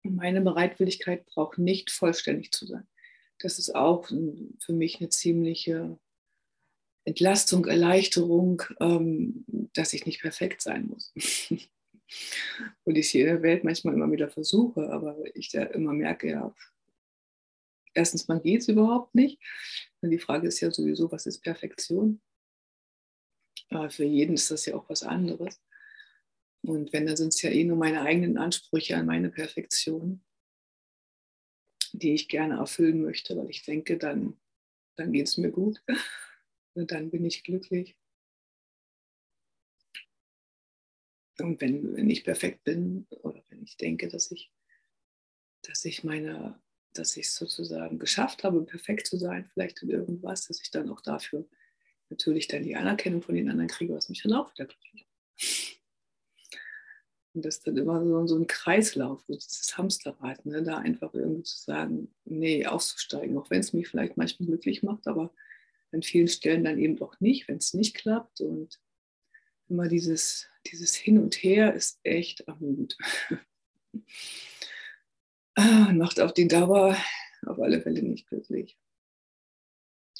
Meine 0.03 0.41
Bereitwilligkeit 0.41 1.25
braucht 1.27 1.59
nicht 1.59 1.91
vollständig 1.91 2.53
zu 2.53 2.67
sein. 2.67 2.87
Das 3.39 3.59
ist 3.59 3.75
auch 3.75 4.07
für 4.09 4.73
mich 4.73 5.01
eine 5.01 5.09
ziemliche 5.09 5.99
Entlastung, 7.05 7.65
Erleichterung, 7.67 8.63
ähm, 8.81 9.45
dass 9.73 9.95
ich 9.95 10.05
nicht 10.05 10.21
perfekt 10.21 10.61
sein 10.63 10.89
muss. 10.89 11.13
Und 12.85 12.97
ich 12.97 13.11
hier 13.11 13.23
in 13.23 13.35
der 13.35 13.43
Welt 13.43 13.65
manchmal 13.65 13.95
immer 13.95 14.11
wieder 14.11 14.29
versuche, 14.29 14.91
aber 14.91 15.17
ich 15.35 15.51
da 15.51 15.65
immer 15.65 15.93
merke, 15.93 16.31
ja, 16.31 16.55
erstens, 17.95 18.29
man 18.29 18.43
geht 18.43 18.63
es 18.63 18.69
überhaupt 18.69 19.15
nicht. 19.15 19.41
Und 20.01 20.11
die 20.11 20.19
Frage 20.19 20.49
ist 20.49 20.61
ja 20.61 20.71
sowieso, 20.71 21.11
was 21.11 21.27
ist 21.27 21.41
Perfektion? 21.41 22.21
Aber 23.69 23.91
für 23.91 24.05
jeden 24.05 24.35
ist 24.35 24.51
das 24.51 24.67
ja 24.67 24.75
auch 24.75 24.89
was 24.89 25.03
anderes. 25.03 25.61
Und 26.63 26.93
wenn, 26.93 27.07
dann 27.07 27.17
sind 27.17 27.29
es 27.29 27.43
ja 27.43 27.51
eh 27.51 27.65
nur 27.65 27.77
meine 27.77 28.03
eigenen 28.03 28.37
Ansprüche 28.37 28.97
an 28.97 29.07
meine 29.07 29.31
Perfektion, 29.31 30.23
die 31.93 32.15
ich 32.15 32.29
gerne 32.29 32.59
erfüllen 32.59 33.03
möchte, 33.03 33.37
weil 33.37 33.51
ich 33.51 33.65
denke, 33.65 33.97
dann, 33.97 34.39
dann 34.97 35.13
geht 35.13 35.29
es 35.29 35.39
mir 35.39 35.51
gut. 35.51 35.83
Und 36.75 36.93
dann 36.93 37.11
bin 37.11 37.25
ich 37.25 37.43
glücklich. 37.43 37.97
Und 41.41 41.61
wenn, 41.61 41.97
wenn 41.97 42.11
ich 42.11 42.25
perfekt 42.25 42.65
bin 42.65 43.07
oder 43.23 43.43
wenn 43.49 43.63
ich 43.63 43.77
denke, 43.77 44.09
dass 44.09 44.31
ich, 44.31 44.53
dass 45.63 45.85
ich 45.85 46.05
meine, 46.05 46.61
dass 46.93 47.17
ich 47.17 47.27
es 47.27 47.37
sozusagen 47.37 47.99
geschafft 47.99 48.45
habe, 48.45 48.63
perfekt 48.65 49.07
zu 49.07 49.17
sein, 49.17 49.47
vielleicht 49.47 49.83
in 49.83 49.91
irgendwas, 49.91 50.47
dass 50.47 50.61
ich 50.61 50.71
dann 50.71 50.91
auch 50.91 51.01
dafür 51.01 51.49
natürlich 52.09 52.49
dann 52.49 52.65
die 52.65 52.77
Anerkennung 52.77 53.23
von 53.23 53.35
den 53.35 53.49
anderen 53.49 53.69
kriege, 53.69 53.95
was 53.95 54.09
mich 54.09 54.23
dann 54.23 54.33
auch 54.33 54.53
wieder 54.53 54.67
glücklich. 54.67 55.07
Und 57.33 57.45
das 57.45 57.59
ist 57.59 57.67
dann 57.67 57.77
immer 57.77 58.05
so, 58.05 58.27
so 58.27 58.37
ein 58.37 58.49
Kreislauf, 58.49 59.23
so 59.27 59.35
dieses 59.35 59.77
Hamsterrad, 59.79 60.45
ne? 60.47 60.65
da 60.65 60.79
einfach 60.79 61.15
irgendwie 61.15 61.45
zu 61.45 61.59
sagen, 61.59 62.13
nee, 62.25 62.67
auszusteigen, 62.67 63.39
auch 63.39 63.51
wenn 63.51 63.61
es 63.61 63.73
mich 63.73 63.87
vielleicht 63.87 64.17
manchmal 64.17 64.49
glücklich 64.49 64.83
macht, 64.83 65.07
aber 65.07 65.33
an 65.93 66.03
vielen 66.03 66.29
Stellen 66.29 66.65
dann 66.65 66.79
eben 66.79 67.01
auch 67.01 67.19
nicht, 67.21 67.47
wenn 67.47 67.59
es 67.59 67.73
nicht 67.73 67.95
klappt. 67.95 68.41
Und 68.41 68.81
immer 69.71 69.89
dieses, 69.89 70.49
dieses 70.67 70.95
Hin 70.95 71.19
und 71.19 71.37
Her 71.37 71.75
ist 71.75 71.99
echt 72.03 72.41
ermüdend. 72.43 72.97
Ah, 75.57 75.93
macht 75.93 76.21
auf 76.21 76.33
die 76.33 76.47
Dauer 76.47 76.97
auf 77.45 77.59
alle 77.59 77.83
Fälle 77.83 78.03
nicht 78.03 78.29
glücklich. 78.29 78.79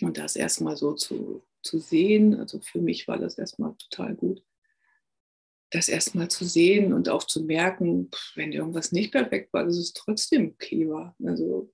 Und 0.03 0.19
das 0.19 0.37
erstmal 0.37 0.77
so 0.77 0.95
zu, 0.95 1.47
zu 1.63 1.79
sehen, 1.79 2.35
also 2.35 2.61
für 2.61 2.81
mich 2.81 3.07
war 3.07 3.19
das 3.19 3.39
erstmal 3.39 3.75
total 3.77 4.17
gut, 4.17 4.45
das 5.71 5.89
erstmal 5.89 6.29
zu 6.29 6.45
sehen 6.45 6.93
und 6.93 7.09
auch 7.09 7.25
zu 7.25 7.45
merken, 7.45 8.11
wenn 8.35 8.53
irgendwas 8.53 8.93
nicht 8.93 9.13
perfekt 9.13 9.53
war, 9.53 9.65
dass 9.65 9.77
es 9.77 9.93
trotzdem 9.93 10.51
okay 10.51 10.89
war. 10.89 11.15
Also 11.25 11.73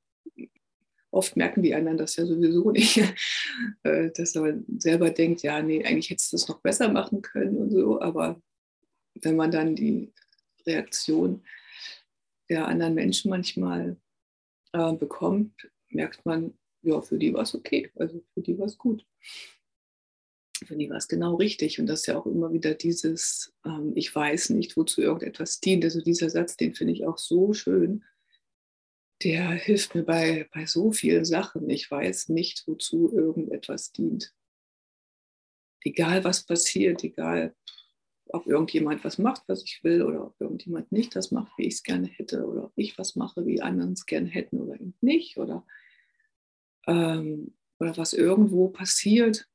oft 1.17 1.37
merken 1.37 1.63
die 1.63 1.75
anderen 1.75 1.99
das 1.99 2.17
ja 2.17 2.27
sowieso 2.27 2.71
nicht, 2.71 2.99
äh, 3.83 4.11
dass 4.13 4.35
man 4.35 4.65
selber 4.79 5.11
denkt, 5.11 5.43
ja, 5.43 5.63
nee, 5.63 5.85
eigentlich 5.85 6.11
hättest 6.11 6.33
du 6.33 6.37
es 6.37 6.49
noch 6.49 6.61
besser 6.61 6.89
machen 6.89 7.23
können 7.23 7.57
und 7.57 7.71
so, 7.71 8.01
aber 8.01 8.41
wenn 9.15 9.37
man 9.37 9.51
dann 9.51 9.75
die 9.75 10.13
Reaktion 10.67 11.43
der 12.49 12.69
anderen 12.69 12.95
Menschen 12.95 13.31
manchmal 13.31 13.97
äh, 14.73 14.93
bekommt, 14.93 15.71
merkt 15.89 16.25
man, 16.27 16.57
ja, 16.83 17.01
für 17.01 17.19
die 17.19 17.33
war 17.33 17.43
es 17.43 17.55
okay, 17.55 17.91
also 17.97 18.23
für 18.35 18.43
die 18.43 18.59
war 18.59 18.67
es 18.67 18.79
gut. 18.79 19.05
Für 20.65 20.77
die 20.77 20.89
war 20.89 20.97
es 20.97 21.09
genau 21.09 21.35
richtig. 21.35 21.79
Und 21.79 21.87
das 21.87 22.01
ist 22.01 22.07
ja 22.07 22.19
auch 22.19 22.27
immer 22.27 22.53
wieder 22.53 22.75
dieses, 22.75 23.53
ähm, 23.65 23.93
ich 23.95 24.15
weiß 24.15 24.51
nicht, 24.51 24.77
wozu 24.77 25.03
irgendetwas 25.03 25.61
dient. 25.61 25.85
Also 25.85 26.01
dieser 26.01 26.31
Satz, 26.31 26.57
den 26.57 26.75
finde 26.75 26.95
ich 26.95 27.07
auch 27.07 27.19
so 27.19 27.53
schön. 27.53 28.05
Der 29.23 29.51
hilft 29.51 29.95
mir 29.95 30.03
bei, 30.03 30.49
bei 30.53 30.67
so 30.67 30.93
vielen 30.93 31.25
Sachen. 31.25 31.69
Ich 31.71 31.91
weiß 31.91 32.29
nicht, 32.29 32.65
wozu 32.67 33.13
irgendetwas 33.13 33.93
dient. 33.93 34.35
Egal 35.83 36.25
was 36.25 36.45
passiert, 36.45 37.03
egal 37.05 37.55
ob 38.29 38.47
irgendjemand 38.47 39.05
was 39.05 39.19
macht, 39.19 39.43
was 39.47 39.63
ich 39.63 39.83
will, 39.85 40.03
oder 40.03 40.27
ob 40.27 40.41
irgendjemand 40.41 40.91
nicht 40.91 41.15
das 41.15 41.31
macht, 41.31 41.53
wie 41.57 41.67
ich 41.67 41.75
es 41.75 41.83
gerne 41.83 42.09
hätte, 42.09 42.45
oder 42.45 42.65
ob 42.65 42.73
ich 42.77 42.99
was 42.99 43.15
mache, 43.15 43.47
wie 43.47 43.63
andere 43.63 43.93
es 43.93 44.05
gerne 44.05 44.29
hätten 44.29 44.61
oder 44.61 44.75
eben 44.75 44.95
nicht, 45.01 45.39
oder, 45.39 45.65
ähm, 46.87 47.55
oder 47.79 47.97
was 47.97 48.13
irgendwo 48.13 48.69
passiert, 48.69 49.49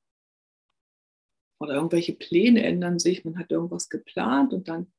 oder 1.59 1.75
irgendwelche 1.75 2.13
Pläne 2.13 2.63
ändern 2.63 2.97
sich, 2.97 3.25
man 3.25 3.37
hat 3.37 3.51
irgendwas 3.51 3.89
geplant 3.89 4.53
und 4.53 4.67
dann 4.67 4.91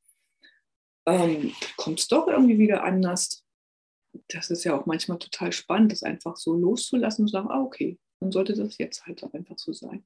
ähm, 1.06 1.52
kommt 1.76 1.98
es 1.98 2.08
doch 2.08 2.28
irgendwie 2.28 2.58
wieder 2.58 2.84
anders. 2.84 3.44
Das 4.28 4.50
ist 4.50 4.64
ja 4.64 4.78
auch 4.78 4.86
manchmal 4.86 5.18
total 5.18 5.52
spannend, 5.52 5.92
das 5.92 6.02
einfach 6.02 6.36
so 6.36 6.54
loszulassen 6.54 7.24
und 7.24 7.28
zu 7.28 7.32
sagen, 7.32 7.48
ah, 7.50 7.62
okay, 7.62 7.98
dann 8.20 8.32
sollte 8.32 8.54
das 8.54 8.78
jetzt 8.78 9.06
halt 9.06 9.22
auch 9.24 9.32
einfach 9.34 9.58
so 9.58 9.72
sein 9.72 10.04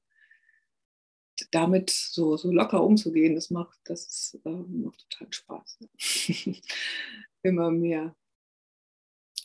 damit 1.51 1.89
so, 1.89 2.37
so 2.37 2.51
locker 2.51 2.83
umzugehen, 2.83 3.35
das 3.35 3.49
macht, 3.49 3.79
das 3.85 4.07
ist, 4.07 4.41
äh, 4.45 4.49
macht 4.49 5.07
total 5.09 5.33
Spaß. 5.33 5.79
Immer 7.43 7.71
mehr 7.71 8.15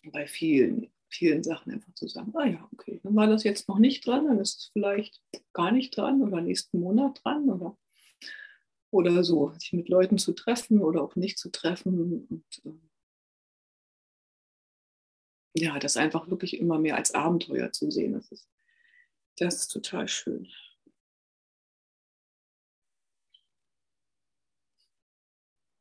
bei 0.04 0.26
vielen, 0.26 0.90
vielen 1.08 1.42
Sachen 1.42 1.72
einfach 1.72 1.92
zu 1.94 2.08
sagen, 2.08 2.32
ah 2.36 2.46
ja, 2.46 2.68
okay, 2.72 3.00
dann 3.02 3.14
war 3.14 3.26
das 3.26 3.44
jetzt 3.44 3.68
noch 3.68 3.78
nicht 3.78 4.06
dran, 4.06 4.26
dann 4.26 4.40
ist 4.40 4.58
es 4.58 4.70
vielleicht 4.72 5.20
gar 5.52 5.70
nicht 5.70 5.96
dran 5.96 6.22
oder 6.22 6.40
nächsten 6.40 6.80
Monat 6.80 7.20
dran 7.22 7.48
oder, 7.50 7.76
oder 8.90 9.22
so, 9.22 9.52
sich 9.58 9.72
mit 9.72 9.88
Leuten 9.88 10.18
zu 10.18 10.32
treffen 10.32 10.80
oder 10.80 11.02
auch 11.02 11.14
nicht 11.16 11.38
zu 11.38 11.50
treffen. 11.50 12.26
Und, 12.28 12.44
äh, 12.64 12.70
ja, 15.54 15.78
das 15.78 15.96
einfach 15.96 16.28
wirklich 16.30 16.58
immer 16.58 16.78
mehr 16.78 16.96
als 16.96 17.14
Abenteuer 17.14 17.72
zu 17.72 17.90
sehen, 17.90 18.12
das 18.12 18.30
ist, 18.32 18.48
das 19.36 19.56
ist 19.56 19.68
total 19.68 20.08
schön. 20.08 20.48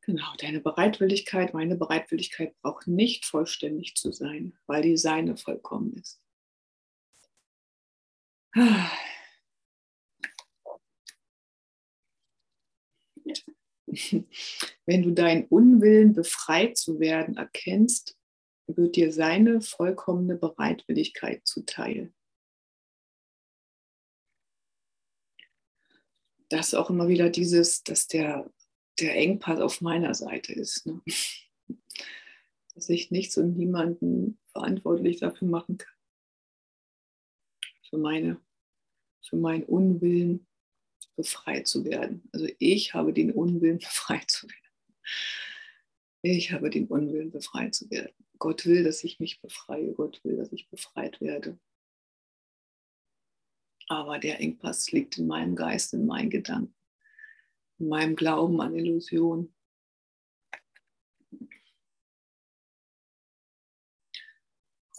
Genau, 0.04 0.34
deine 0.40 0.60
Bereitwilligkeit, 0.60 1.54
meine 1.54 1.76
Bereitwilligkeit 1.76 2.60
braucht 2.62 2.88
nicht 2.88 3.26
vollständig 3.26 3.96
zu 3.96 4.12
sein, 4.12 4.58
weil 4.66 4.82
die 4.82 4.98
seine 4.98 5.38
vollkommen 5.38 5.94
ist. 5.94 6.20
Wenn 14.86 15.04
du 15.04 15.12
deinen 15.12 15.46
Unwillen, 15.46 16.14
befreit 16.14 16.78
zu 16.78 17.00
werden, 17.00 17.38
erkennst, 17.38 18.18
wird 18.68 18.96
dir 18.96 19.12
seine 19.12 19.62
vollkommene 19.62 20.36
Bereitwilligkeit 20.36 21.46
zuteil. 21.46 22.14
Das 26.50 26.70
ist 26.70 26.74
auch 26.74 26.90
immer 26.90 27.08
wieder 27.08 27.30
dieses, 27.30 27.84
dass 27.84 28.08
der 28.08 28.52
der 29.02 29.16
Engpass 29.16 29.60
auf 29.60 29.82
meiner 29.82 30.14
Seite 30.14 30.54
ist. 30.54 30.86
Ne? 30.86 31.02
Dass 32.74 32.88
ich 32.88 33.12
nichts 33.12 33.38
und 33.38 33.58
niemanden 33.58 34.40
verantwortlich 34.52 35.20
dafür 35.20 35.48
machen 35.48 35.78
kann. 35.78 35.94
Für, 37.90 37.98
meine, 37.98 38.40
für 39.22 39.36
meinen 39.36 39.64
Unwillen 39.64 40.48
befreit 41.18 41.68
zu 41.68 41.84
werden. 41.84 42.30
Also 42.32 42.48
ich 42.60 42.94
habe 42.94 43.12
den 43.12 43.32
Unwillen 43.32 43.78
befreit 43.80 44.30
zu 44.30 44.48
werden. 44.48 44.58
Ich 46.22 46.52
habe 46.52 46.70
den 46.70 46.88
Unwillen 46.88 47.32
befreit 47.32 47.76
zu 47.76 47.90
werden. 47.90 48.14
Gott 48.42 48.66
will, 48.66 48.84
dass 48.84 49.06
ich 49.06 49.22
mich 49.22 49.40
befreie. 49.40 49.94
Gott 49.94 50.22
will, 50.26 50.36
dass 50.36 50.52
ich 50.52 50.68
befreit 50.70 51.22
werde. 51.22 51.58
Aber 53.88 54.20
der 54.20 54.42
Engpass 54.42 54.92
liegt 54.92 55.18
in 55.18 55.28
meinem 55.28 55.56
Geist, 55.56 55.94
in 55.94 56.06
meinen 56.06 56.30
Gedanken 56.30 56.76
in 57.82 57.90
meinem 57.90 58.16
Glauben 58.16 58.62
an 58.62 58.76
Illusion. 58.76 59.54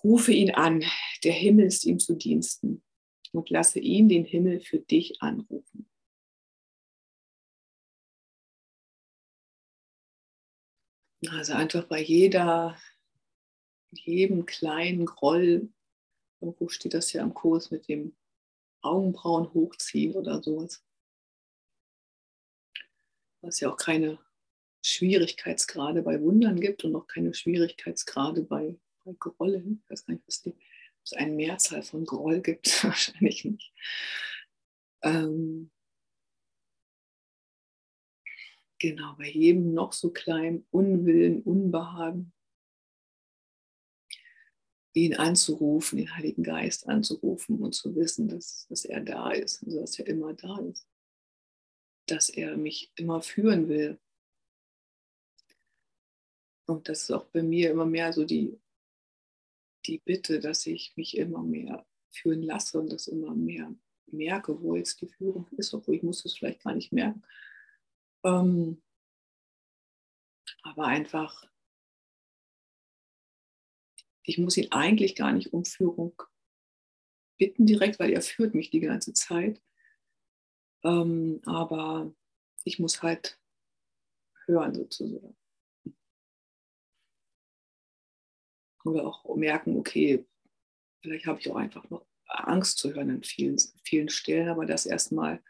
Rufe 0.02 0.32
ihn 0.32 0.50
an, 0.50 0.84
der 1.22 1.32
Himmel 1.32 1.66
ist 1.66 1.84
ihm 1.84 2.00
zu 2.00 2.16
Diensten 2.16 2.82
und 3.30 3.50
lasse 3.50 3.78
ihn 3.78 4.08
den 4.08 4.24
Himmel 4.24 4.60
für 4.60 4.80
dich 4.80 5.22
anrufen. 5.22 5.88
Also 11.28 11.52
einfach 11.52 11.84
bei 11.84 12.02
jeder, 12.02 12.76
jedem 13.92 14.46
kleinen 14.46 15.06
Groll, 15.06 15.68
irgendwo 16.40 16.68
steht 16.68 16.94
das 16.94 17.12
ja 17.12 17.22
im 17.22 17.34
Kurs 17.34 17.70
mit 17.70 17.88
dem 17.88 18.16
Augenbrauen 18.80 19.52
hochziehen 19.54 20.14
oder 20.14 20.42
sowas 20.42 20.84
was 23.42 23.60
ja 23.60 23.70
auch 23.70 23.76
keine 23.76 24.18
Schwierigkeitsgrade 24.84 26.02
bei 26.02 26.20
Wundern 26.20 26.58
gibt 26.60 26.84
und 26.84 26.96
auch 26.96 27.06
keine 27.06 27.34
Schwierigkeitsgrade 27.34 28.42
bei, 28.42 28.78
bei 29.04 29.14
Grollen. 29.18 29.82
Ich 29.84 29.90
weiß 29.90 30.06
gar 30.06 30.14
nicht, 30.14 30.26
was 30.26 30.42
die, 30.42 30.50
ob 30.50 31.04
es 31.04 31.12
eine 31.12 31.32
Mehrzahl 31.32 31.82
von 31.82 32.04
Groll 32.04 32.40
gibt, 32.40 32.66
wahrscheinlich 32.84 33.44
nicht. 33.44 33.72
Ähm, 35.02 35.70
genau, 38.78 39.14
bei 39.16 39.28
jedem 39.28 39.74
noch 39.74 39.92
so 39.92 40.10
kleinen 40.10 40.66
Unwillen, 40.70 41.42
Unbehagen, 41.42 42.32
ihn 44.94 45.14
anzurufen, 45.14 45.98
den 45.98 46.14
Heiligen 46.14 46.42
Geist 46.42 46.88
anzurufen 46.88 47.60
und 47.60 47.74
zu 47.74 47.94
wissen, 47.96 48.28
dass, 48.28 48.66
dass 48.68 48.84
er 48.84 49.00
da 49.00 49.30
ist, 49.30 49.64
also 49.64 49.80
dass 49.80 49.98
er 49.98 50.06
immer 50.06 50.34
da 50.34 50.58
ist 50.58 50.86
dass 52.06 52.28
er 52.28 52.56
mich 52.56 52.92
immer 52.96 53.22
führen 53.22 53.68
will. 53.68 53.98
Und 56.66 56.88
das 56.88 57.02
ist 57.02 57.10
auch 57.10 57.26
bei 57.26 57.42
mir 57.42 57.70
immer 57.70 57.86
mehr 57.86 58.12
so 58.12 58.24
die, 58.24 58.60
die 59.86 59.98
Bitte, 59.98 60.40
dass 60.40 60.66
ich 60.66 60.96
mich 60.96 61.16
immer 61.16 61.42
mehr 61.42 61.86
führen 62.10 62.42
lasse 62.42 62.78
und 62.78 62.92
das 62.92 63.08
immer 63.08 63.34
mehr 63.34 63.74
merke, 64.06 64.60
wo 64.60 64.76
jetzt 64.76 65.00
die 65.00 65.08
Führung 65.08 65.48
ist, 65.56 65.72
obwohl 65.74 65.96
ich 65.96 66.02
muss 66.02 66.24
es 66.24 66.36
vielleicht 66.36 66.62
gar 66.62 66.74
nicht 66.74 66.92
merken. 66.92 67.22
Ähm, 68.24 68.82
aber 70.62 70.86
einfach, 70.86 71.50
ich 74.24 74.38
muss 74.38 74.56
ihn 74.56 74.70
eigentlich 74.70 75.16
gar 75.16 75.32
nicht 75.32 75.52
um 75.52 75.64
Führung 75.64 76.20
bitten 77.38 77.66
direkt, 77.66 77.98
weil 77.98 78.12
er 78.12 78.22
führt 78.22 78.54
mich 78.54 78.70
die 78.70 78.80
ganze 78.80 79.12
Zeit. 79.12 79.60
Ähm, 80.84 81.40
aber 81.44 82.14
ich 82.64 82.78
muss 82.78 83.02
halt 83.02 83.40
hören 84.46 84.74
sozusagen. 84.74 85.36
Oder 88.84 89.06
auch 89.06 89.36
merken, 89.36 89.76
okay, 89.76 90.26
vielleicht 91.00 91.26
habe 91.26 91.40
ich 91.40 91.50
auch 91.50 91.56
einfach 91.56 91.88
noch 91.90 92.04
Angst 92.26 92.78
zu 92.78 92.94
hören 92.94 93.10
an 93.10 93.22
vielen, 93.22 93.58
vielen 93.84 94.08
Stellen, 94.08 94.48
aber 94.48 94.66
das 94.66 94.86
erstmal 94.86 95.42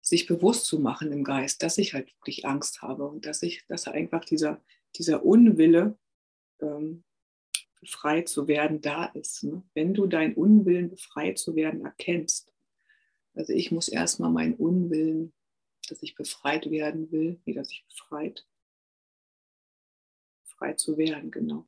sich 0.00 0.26
bewusst 0.26 0.66
zu 0.66 0.80
machen 0.80 1.12
im 1.12 1.24
Geist, 1.24 1.62
dass 1.62 1.78
ich 1.78 1.94
halt 1.94 2.12
wirklich 2.16 2.44
Angst 2.44 2.82
habe 2.82 3.06
und 3.06 3.24
dass 3.24 3.42
ich, 3.42 3.64
dass 3.68 3.86
einfach 3.86 4.24
dieser, 4.24 4.62
dieser 4.96 5.24
Unwille, 5.24 5.98
ähm, 6.60 7.04
befreit 7.82 8.28
zu 8.28 8.46
werden, 8.46 8.80
da 8.80 9.06
ist. 9.06 9.42
Ne? 9.42 9.62
Wenn 9.74 9.92
du 9.92 10.06
deinen 10.06 10.34
Unwillen, 10.34 10.88
befreit 10.88 11.36
zu 11.36 11.56
werden, 11.56 11.84
erkennst, 11.84 12.50
also 13.34 13.52
ich 13.52 13.72
muss 13.72 13.88
erstmal 13.88 14.30
meinen 14.30 14.54
Unwillen, 14.54 15.32
dass 15.88 16.02
ich 16.02 16.14
befreit 16.14 16.70
werden 16.70 17.10
will, 17.10 17.40
wie 17.44 17.54
dass 17.54 17.72
ich 17.72 17.84
befreit, 17.88 18.46
frei 20.44 20.74
zu 20.74 20.96
werden, 20.96 21.32
genau. 21.32 21.66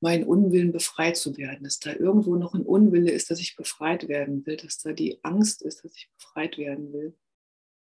Meinen 0.00 0.24
Unwillen 0.24 0.72
befreit 0.72 1.16
zu 1.16 1.36
werden, 1.38 1.64
dass 1.64 1.78
da 1.78 1.94
irgendwo 1.94 2.36
noch 2.36 2.54
ein 2.54 2.66
Unwille 2.66 3.10
ist, 3.10 3.30
dass 3.30 3.40
ich 3.40 3.56
befreit 3.56 4.08
werden 4.08 4.44
will, 4.44 4.56
dass 4.56 4.78
da 4.78 4.92
die 4.92 5.24
Angst 5.24 5.62
ist, 5.62 5.84
dass 5.84 5.94
ich 5.94 6.10
befreit 6.16 6.58
werden 6.58 6.92
will, 6.92 7.16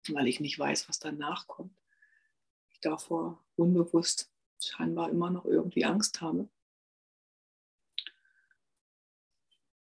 weil 0.08 0.28
ich 0.28 0.40
nicht 0.40 0.58
weiß, 0.58 0.88
was 0.88 0.98
danach 0.98 1.46
kommt. 1.46 1.76
Ich 2.70 2.80
davor 2.80 3.44
unbewusst 3.56 4.32
scheinbar 4.62 5.10
immer 5.10 5.30
noch 5.30 5.44
irgendwie 5.44 5.84
Angst 5.84 6.22
habe. 6.22 6.48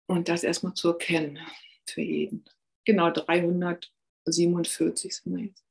Und 0.07 0.29
das 0.29 0.43
erstmal 0.43 0.73
zu 0.73 0.87
erkennen 0.89 1.39
für 1.85 2.01
jeden. 2.01 2.43
Genau, 2.85 3.11
347 3.11 5.15
sind 5.15 5.35
wir 5.35 5.45
jetzt. 5.45 5.63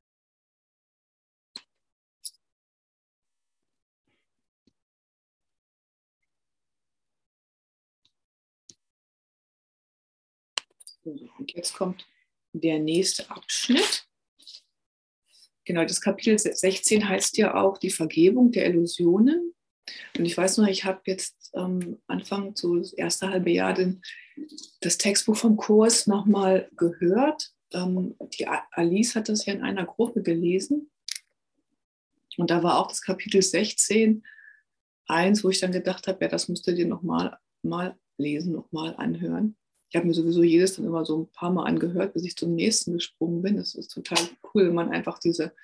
Und 11.04 11.52
jetzt 11.54 11.74
kommt 11.74 12.06
der 12.52 12.78
nächste 12.78 13.28
Abschnitt. 13.30 14.06
Genau, 15.64 15.84
das 15.84 16.00
Kapitel 16.00 16.38
16 16.38 17.08
heißt 17.08 17.36
ja 17.38 17.54
auch 17.54 17.78
die 17.78 17.90
Vergebung 17.90 18.52
der 18.52 18.66
Illusionen. 18.66 19.55
Und 20.16 20.24
ich 20.24 20.36
weiß 20.36 20.58
noch, 20.58 20.66
ich 20.66 20.84
habe 20.84 21.00
jetzt 21.06 21.50
ähm, 21.54 21.98
Anfang, 22.06 22.56
so 22.56 22.76
das 22.76 22.92
erste 22.92 23.30
halbe 23.30 23.50
Jahr, 23.50 23.74
den, 23.74 24.02
das 24.80 24.98
Textbuch 24.98 25.36
vom 25.36 25.56
Kurs 25.56 26.06
nochmal 26.06 26.68
gehört. 26.76 27.52
Ähm, 27.72 28.16
die 28.38 28.46
Alice 28.72 29.14
hat 29.14 29.28
das 29.28 29.46
ja 29.46 29.54
in 29.54 29.62
einer 29.62 29.84
Gruppe 29.84 30.22
gelesen. 30.22 30.90
Und 32.36 32.50
da 32.50 32.62
war 32.62 32.78
auch 32.78 32.88
das 32.88 33.00
Kapitel 33.00 33.40
16, 33.40 34.24
eins, 35.06 35.44
wo 35.44 35.50
ich 35.50 35.60
dann 35.60 35.72
gedacht 35.72 36.06
habe, 36.08 36.18
ja, 36.22 36.28
das 36.28 36.48
musst 36.48 36.66
du 36.66 36.74
dir 36.74 36.86
nochmal 36.86 37.38
mal 37.62 37.96
lesen, 38.18 38.52
nochmal 38.52 38.94
anhören. 38.96 39.56
Ich 39.88 39.96
habe 39.96 40.06
mir 40.06 40.14
sowieso 40.14 40.42
jedes 40.42 40.76
dann 40.76 40.84
immer 40.84 41.04
so 41.04 41.22
ein 41.22 41.32
paar 41.32 41.50
Mal 41.50 41.64
angehört, 41.64 42.14
bis 42.14 42.24
ich 42.24 42.36
zum 42.36 42.54
nächsten 42.54 42.92
gesprungen 42.94 43.42
bin. 43.42 43.56
Das 43.56 43.74
ist 43.74 43.88
total 43.88 44.18
cool, 44.54 44.66
wenn 44.66 44.74
man 44.74 44.90
einfach 44.90 45.18
diese 45.18 45.54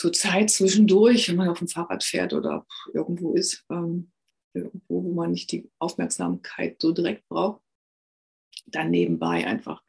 so 0.00 0.10
Zeit 0.10 0.50
zwischendurch, 0.50 1.28
wenn 1.28 1.36
man 1.36 1.48
auf 1.50 1.58
dem 1.58 1.68
Fahrrad 1.68 2.02
fährt 2.02 2.32
oder 2.32 2.66
irgendwo 2.94 3.34
ist, 3.34 3.66
ähm, 3.70 4.10
irgendwo, 4.54 5.04
wo 5.04 5.12
man 5.12 5.32
nicht 5.32 5.52
die 5.52 5.70
Aufmerksamkeit 5.78 6.80
so 6.80 6.92
direkt 6.92 7.28
braucht, 7.28 7.60
dann 8.66 8.90
nebenbei 8.90 9.46
einfach 9.46 9.82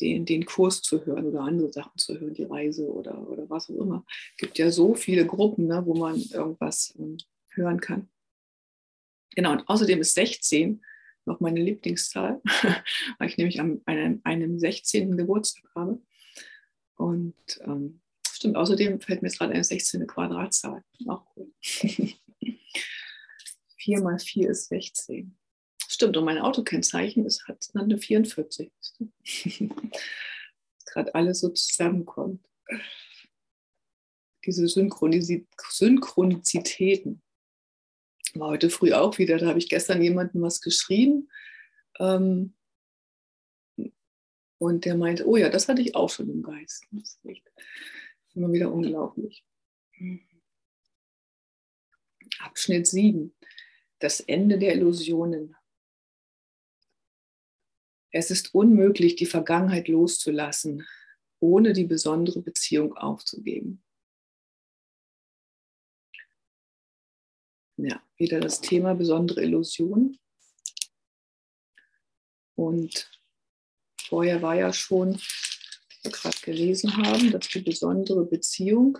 den, 0.00 0.26
den 0.26 0.44
Kurs 0.44 0.82
zu 0.82 1.06
hören 1.06 1.26
oder 1.26 1.42
andere 1.42 1.72
Sachen 1.72 1.96
zu 1.96 2.18
hören, 2.18 2.34
die 2.34 2.42
Reise 2.42 2.90
oder, 2.90 3.28
oder 3.28 3.48
was 3.48 3.70
auch 3.70 3.80
immer. 3.80 4.04
Es 4.32 4.38
gibt 4.38 4.58
ja 4.58 4.70
so 4.72 4.94
viele 4.96 5.24
Gruppen, 5.24 5.68
ne, 5.68 5.86
wo 5.86 5.94
man 5.94 6.16
irgendwas 6.16 6.92
ähm, 6.98 7.18
hören 7.50 7.80
kann. 7.80 8.08
Genau, 9.36 9.52
und 9.52 9.68
außerdem 9.68 10.00
ist 10.00 10.14
16 10.14 10.84
noch 11.26 11.38
meine 11.38 11.62
Lieblingszahl, 11.62 12.42
weil 13.18 13.28
ich 13.28 13.36
nämlich 13.36 13.60
am 13.60 13.80
einem, 13.84 14.20
einem 14.24 14.58
16. 14.58 15.16
Geburtstag 15.16 15.70
habe. 15.76 16.02
Und 16.96 17.60
ähm, 17.62 18.01
stimmt, 18.42 18.56
außerdem 18.56 19.00
fällt 19.00 19.22
mir 19.22 19.28
jetzt 19.28 19.38
gerade 19.38 19.52
eine 19.52 19.62
16. 19.62 20.04
Quadratzahl. 20.06 20.82
Auch 21.06 21.24
cool. 21.36 21.52
4 23.76 24.00
mal 24.00 24.18
4 24.18 24.50
ist 24.50 24.68
16. 24.68 25.36
Stimmt, 25.88 26.16
und 26.16 26.24
mein 26.24 26.38
Autokennzeichen 26.38 27.24
ist, 27.24 27.46
hat 27.46 27.64
dann 27.74 27.84
eine 27.84 27.98
44. 27.98 28.72
gerade 30.86 31.14
alles 31.14 31.38
so 31.40 31.50
zusammenkommt. 31.50 32.44
Diese 34.44 34.66
Synchronizitäten 34.66 37.22
war 38.34 38.48
heute 38.48 38.70
früh 38.70 38.92
auch 38.92 39.18
wieder, 39.18 39.38
da 39.38 39.46
habe 39.46 39.60
ich 39.60 39.68
gestern 39.68 40.02
jemandem 40.02 40.42
was 40.42 40.60
geschrieben. 40.60 41.30
Ähm, 42.00 42.56
und 44.58 44.84
der 44.84 44.96
meinte, 44.96 45.28
oh 45.28 45.36
ja, 45.36 45.48
das 45.48 45.68
hatte 45.68 45.82
ich 45.82 45.94
auch 45.94 46.10
schon 46.10 46.28
im 46.28 46.42
Geist. 46.42 46.84
Das 46.90 47.02
ist 47.02 47.24
echt 47.24 47.48
immer 48.34 48.52
wieder 48.52 48.72
unglaublich. 48.72 49.44
Abschnitt 52.40 52.86
7. 52.86 53.34
Das 53.98 54.20
Ende 54.20 54.58
der 54.58 54.74
Illusionen. 54.74 55.56
Es 58.10 58.30
ist 58.30 58.54
unmöglich, 58.54 59.16
die 59.16 59.26
Vergangenheit 59.26 59.88
loszulassen, 59.88 60.86
ohne 61.40 61.72
die 61.72 61.84
besondere 61.84 62.42
Beziehung 62.42 62.96
aufzugeben. 62.96 63.82
ja, 67.76 68.00
wieder 68.16 68.40
das 68.40 68.60
Thema 68.60 68.94
besondere 68.94 69.42
Illusion. 69.42 70.18
Und 72.54 73.10
vorher 73.98 74.42
war 74.42 74.54
ja 74.54 74.72
schon, 74.72 75.20
wir 76.02 76.10
gerade 76.10 76.36
gelesen 76.42 76.96
haben, 76.96 77.30
dass 77.30 77.48
die 77.48 77.60
besondere 77.60 78.24
Beziehung 78.24 78.98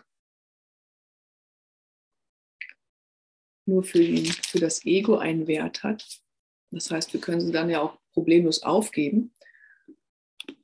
nur 3.66 3.82
für, 3.84 4.02
ihn, 4.02 4.26
für 4.26 4.58
das 4.58 4.84
Ego 4.84 5.16
einen 5.16 5.46
Wert 5.46 5.82
hat. 5.82 6.22
Das 6.70 6.90
heißt, 6.90 7.12
wir 7.12 7.20
können 7.20 7.40
sie 7.40 7.52
dann 7.52 7.70
ja 7.70 7.80
auch 7.80 7.98
problemlos 8.12 8.62
aufgeben. 8.62 9.34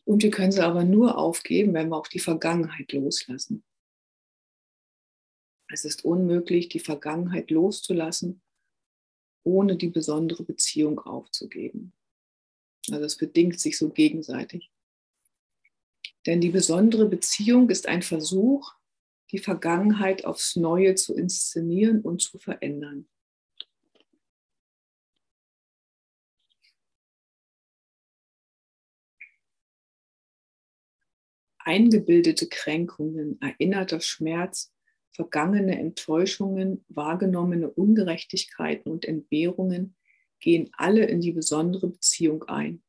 Und 0.04 0.22
wir 0.22 0.30
können 0.30 0.52
sie 0.52 0.64
aber 0.64 0.84
nur 0.84 1.18
aufgeben, 1.18 1.74
wenn 1.74 1.90
wir 1.90 1.96
auch 1.96 2.08
die 2.08 2.18
Vergangenheit 2.18 2.92
loslassen. 2.92 3.62
Es 5.70 5.84
ist 5.84 6.04
unmöglich, 6.04 6.68
die 6.68 6.80
Vergangenheit 6.80 7.50
loszulassen, 7.50 8.42
ohne 9.44 9.76
die 9.76 9.88
besondere 9.88 10.44
Beziehung 10.44 10.98
aufzugeben. 10.98 11.92
Also 12.90 13.04
es 13.04 13.18
bedingt 13.18 13.60
sich 13.60 13.76
so 13.76 13.90
gegenseitig. 13.90 14.70
Denn 16.28 16.42
die 16.42 16.50
besondere 16.50 17.06
Beziehung 17.06 17.70
ist 17.70 17.88
ein 17.88 18.02
Versuch, 18.02 18.74
die 19.30 19.38
Vergangenheit 19.38 20.26
aufs 20.26 20.56
Neue 20.56 20.94
zu 20.94 21.14
inszenieren 21.14 22.02
und 22.02 22.20
zu 22.20 22.38
verändern. 22.38 23.08
Eingebildete 31.60 32.46
Kränkungen, 32.46 33.40
erinnerter 33.40 34.02
Schmerz 34.02 34.70
Vergangene 35.12 35.78
Enttäuschungen, 35.78 36.84
wahrgenommene 36.90 37.70
Ungerechtigkeiten 37.70 38.92
und 38.92 39.06
Entbehrungen 39.06 39.96
gehen 40.40 40.68
alle 40.74 41.06
in 41.06 41.22
die 41.22 41.32
besondere 41.32 41.88
Beziehung 41.88 42.44
ein, 42.44 42.82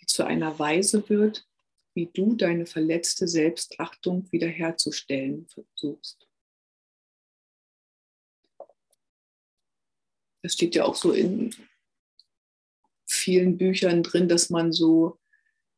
die 0.00 0.06
zu 0.06 0.24
einer 0.24 0.58
Weise 0.58 1.06
wird, 1.10 1.46
wie 1.94 2.10
du 2.12 2.34
deine 2.34 2.66
verletzte 2.66 3.28
Selbstachtung 3.28 4.30
wiederherzustellen 4.32 5.46
versuchst. 5.46 6.28
Das 10.42 10.52
steht 10.52 10.74
ja 10.74 10.84
auch 10.84 10.96
so 10.96 11.12
in 11.12 11.54
vielen 13.06 13.56
Büchern 13.56 14.02
drin, 14.02 14.28
dass 14.28 14.50
man 14.50 14.72
so 14.72 15.18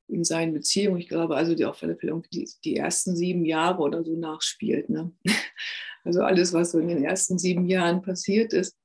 in 0.09 0.25
seinen 0.25 0.55
Beziehungen, 0.55 1.01
ich 1.01 1.09
glaube, 1.09 1.37
also 1.37 1.55
die 1.55 1.65
auf 1.65 1.83
alle 1.83 1.97
Fälle 1.97 2.21
die, 2.33 2.49
die 2.65 2.77
ersten 2.77 3.15
sieben 3.17 3.45
Jahre 3.45 3.83
oder 3.83 4.05
so 4.05 4.17
nachspielt. 4.17 4.91
Ne? 4.91 5.13
Also 6.05 6.21
alles, 6.23 6.53
was 6.53 6.71
so 6.71 6.79
in 6.79 6.87
den 6.87 7.05
ersten 7.05 7.37
sieben 7.37 7.67
Jahren 7.67 8.01
passiert 8.01 8.53
ist, 8.53 8.79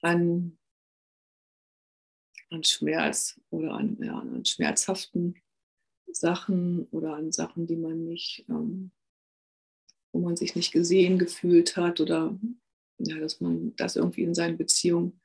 an, 0.00 0.56
an 2.50 2.62
Schmerz 2.62 3.40
oder 3.50 3.72
an, 3.72 3.98
ja, 4.00 4.16
an 4.20 4.44
schmerzhaften 4.44 5.34
Sachen 6.16 6.86
oder 6.90 7.14
an 7.14 7.32
Sachen, 7.32 7.66
die 7.66 7.76
man 7.76 8.04
nicht, 8.04 8.44
ähm, 8.48 8.90
wo 10.12 10.20
man 10.20 10.36
sich 10.36 10.54
nicht 10.56 10.72
gesehen 10.72 11.18
gefühlt 11.18 11.76
hat 11.76 12.00
oder 12.00 12.38
ja, 12.98 13.18
dass 13.18 13.40
man 13.40 13.74
das 13.76 13.96
irgendwie 13.96 14.22
in 14.22 14.34
seinen 14.34 14.56
Beziehungen 14.56 15.20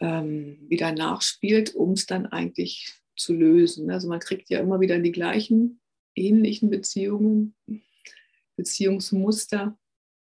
ähm, 0.00 0.58
wieder 0.68 0.92
nachspielt, 0.92 1.74
um 1.74 1.92
es 1.92 2.06
dann 2.06 2.26
eigentlich 2.26 2.94
zu 3.16 3.34
lösen. 3.34 3.90
Also 3.90 4.08
man 4.08 4.20
kriegt 4.20 4.50
ja 4.50 4.60
immer 4.60 4.80
wieder 4.80 4.98
die 4.98 5.12
gleichen 5.12 5.80
ähnlichen 6.14 6.70
Beziehungen, 6.70 7.54
Beziehungsmuster. 8.56 9.78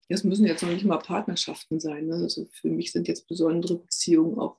Das 0.09 0.25
müssen 0.25 0.47
jetzt 0.47 0.63
noch 0.63 0.71
nicht 0.71 0.85
mal 0.85 0.99
Partnerschaften 0.99 1.81
sein. 1.81 2.07
Ne? 2.07 2.15
Also 2.15 2.47
für 2.47 2.69
mich 2.69 2.93
sind 2.93 3.09
jetzt 3.09 3.29
besondere 3.29 3.77
Beziehungen 3.77 4.39
auch 4.39 4.59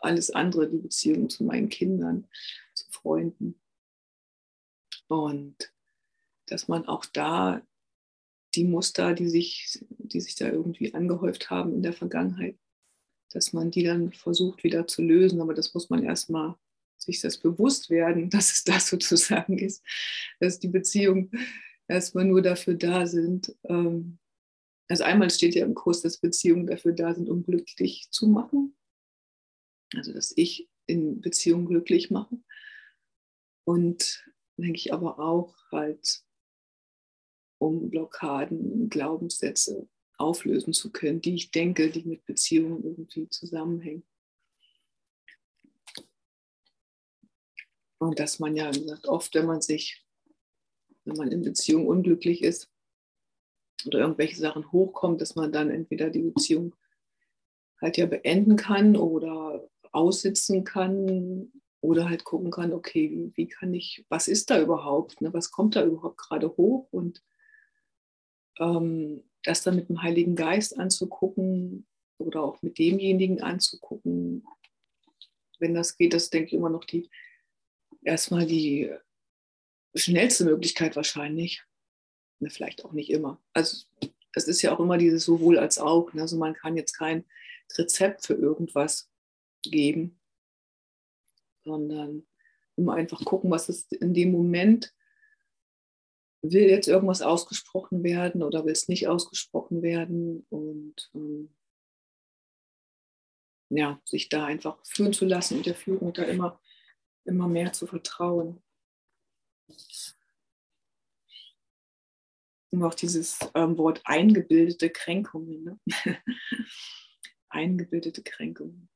alles 0.00 0.30
andere, 0.30 0.68
die 0.68 0.78
Beziehungen 0.78 1.30
zu 1.30 1.44
meinen 1.44 1.68
Kindern, 1.68 2.26
zu 2.74 2.86
Freunden. 2.90 3.60
Und 5.22 5.72
dass 6.46 6.68
man 6.68 6.86
auch 6.86 7.04
da 7.04 7.62
die 8.54 8.64
Muster, 8.64 9.14
die 9.14 9.28
sich, 9.28 9.84
die 9.98 10.20
sich 10.20 10.36
da 10.36 10.48
irgendwie 10.48 10.94
angehäuft 10.94 11.50
haben 11.50 11.74
in 11.74 11.82
der 11.82 11.92
Vergangenheit, 11.92 12.56
dass 13.30 13.52
man 13.52 13.70
die 13.70 13.82
dann 13.82 14.12
versucht 14.12 14.62
wieder 14.62 14.86
zu 14.86 15.02
lösen. 15.02 15.40
Aber 15.40 15.54
das 15.54 15.74
muss 15.74 15.90
man 15.90 16.04
erstmal 16.04 16.54
sich 16.96 17.20
das 17.20 17.38
bewusst 17.38 17.90
werden, 17.90 18.30
dass 18.30 18.52
es 18.52 18.64
das 18.64 18.88
sozusagen 18.88 19.58
ist, 19.58 19.82
dass 20.40 20.58
die 20.58 20.68
Beziehungen 20.68 21.30
erstmal 21.88 22.24
nur 22.24 22.42
dafür 22.42 22.74
da 22.74 23.06
sind. 23.06 23.54
Ähm, 23.64 24.18
also 24.88 25.04
einmal 25.04 25.30
steht 25.30 25.54
ja 25.54 25.64
im 25.64 25.74
Kurs, 25.74 26.02
dass 26.02 26.18
Beziehungen 26.18 26.66
dafür 26.66 26.92
da 26.92 27.14
sind, 27.14 27.28
um 27.28 27.44
glücklich 27.44 28.08
zu 28.10 28.28
machen. 28.28 28.76
Also 29.94 30.12
dass 30.12 30.32
ich 30.36 30.68
in 30.86 31.20
Beziehungen 31.20 31.66
glücklich 31.66 32.10
mache. 32.10 32.36
Und 33.64 34.24
denke 34.56 34.76
ich 34.76 34.92
aber 34.92 35.18
auch 35.18 35.54
halt, 35.72 36.22
um 37.58 37.90
Blockaden, 37.90 38.88
Glaubenssätze 38.88 39.88
auflösen 40.16 40.72
zu 40.72 40.92
können, 40.92 41.20
die 41.20 41.34
ich 41.34 41.50
denke, 41.50 41.90
die 41.90 42.04
mit 42.04 42.24
Beziehungen 42.24 42.84
irgendwie 42.84 43.28
zusammenhängen. 43.28 44.04
Und 47.98 48.20
dass 48.20 48.38
man 48.38 48.54
ja, 48.54 48.72
wie 48.74 48.80
gesagt, 48.80 49.06
oft, 49.06 49.34
wenn 49.34 49.46
man 49.46 49.60
sich, 49.60 50.04
wenn 51.04 51.16
man 51.16 51.32
in 51.32 51.42
Beziehung 51.42 51.86
unglücklich 51.86 52.42
ist 52.42 52.70
oder 53.86 54.00
irgendwelche 54.00 54.36
Sachen 54.36 54.70
hochkommt, 54.72 55.20
dass 55.20 55.34
man 55.34 55.52
dann 55.52 55.70
entweder 55.70 56.10
die 56.10 56.22
Beziehung 56.22 56.74
halt 57.80 57.96
ja 57.96 58.06
beenden 58.06 58.56
kann 58.56 58.96
oder 58.96 59.68
aussitzen 59.92 60.64
kann 60.64 61.50
oder 61.84 62.08
halt 62.08 62.24
gucken 62.24 62.50
kann, 62.50 62.72
okay, 62.72 63.30
wie, 63.34 63.46
kann 63.46 63.74
ich, 63.74 64.06
was 64.08 64.26
ist 64.26 64.48
da 64.48 64.58
überhaupt, 64.58 65.20
ne? 65.20 65.34
was 65.34 65.50
kommt 65.50 65.76
da 65.76 65.84
überhaupt 65.84 66.16
gerade 66.16 66.48
hoch 66.56 66.88
und 66.90 67.22
ähm, 68.58 69.22
das 69.42 69.62
dann 69.62 69.76
mit 69.76 69.90
dem 69.90 70.00
Heiligen 70.00 70.34
Geist 70.34 70.78
anzugucken 70.78 71.86
oder 72.16 72.42
auch 72.42 72.62
mit 72.62 72.78
demjenigen 72.78 73.42
anzugucken. 73.42 74.46
Wenn 75.58 75.74
das 75.74 75.98
geht, 75.98 76.14
das 76.14 76.30
denke 76.30 76.48
ich 76.48 76.52
immer 76.54 76.70
noch 76.70 76.86
die 76.86 77.10
erstmal 78.02 78.46
die 78.46 78.90
schnellste 79.94 80.46
Möglichkeit 80.46 80.96
wahrscheinlich. 80.96 81.64
Ne, 82.40 82.48
vielleicht 82.48 82.86
auch 82.86 82.92
nicht 82.92 83.10
immer. 83.10 83.42
Also 83.52 83.84
es 84.32 84.48
ist 84.48 84.62
ja 84.62 84.74
auch 84.74 84.80
immer 84.80 84.96
dieses 84.96 85.26
sowohl 85.26 85.58
als 85.58 85.78
auch. 85.78 86.14
Ne? 86.14 86.22
Also 86.22 86.38
man 86.38 86.54
kann 86.54 86.78
jetzt 86.78 86.94
kein 86.94 87.26
Rezept 87.76 88.24
für 88.26 88.34
irgendwas 88.34 89.10
geben, 89.62 90.18
sondern 91.64 92.26
immer 92.76 92.94
einfach 92.94 93.24
gucken, 93.24 93.50
was 93.50 93.68
ist 93.68 93.92
in 93.92 94.14
dem 94.14 94.32
Moment 94.32 94.94
will 96.42 96.68
jetzt 96.68 96.88
irgendwas 96.88 97.22
ausgesprochen 97.22 98.02
werden 98.02 98.42
oder 98.42 98.64
will 98.64 98.72
es 98.72 98.88
nicht 98.88 99.08
ausgesprochen 99.08 99.82
werden 99.82 100.46
und 100.50 101.10
ähm, 101.14 101.54
ja, 103.70 104.00
sich 104.04 104.28
da 104.28 104.44
einfach 104.44 104.78
führen 104.84 105.12
zu 105.12 105.24
lassen 105.24 105.56
und 105.56 105.66
der 105.66 105.74
Führung 105.74 106.12
da 106.12 106.22
immer, 106.24 106.60
immer 107.24 107.48
mehr 107.48 107.72
zu 107.72 107.86
vertrauen. 107.86 108.62
Und 112.70 112.82
auch 112.82 112.94
dieses 112.94 113.38
ähm, 113.54 113.78
Wort 113.78 114.02
eingebildete 114.04 114.90
Kränkungen. 114.90 115.64
Ne? 115.64 115.80
eingebildete 117.48 118.22
Kränkungen. 118.22 118.90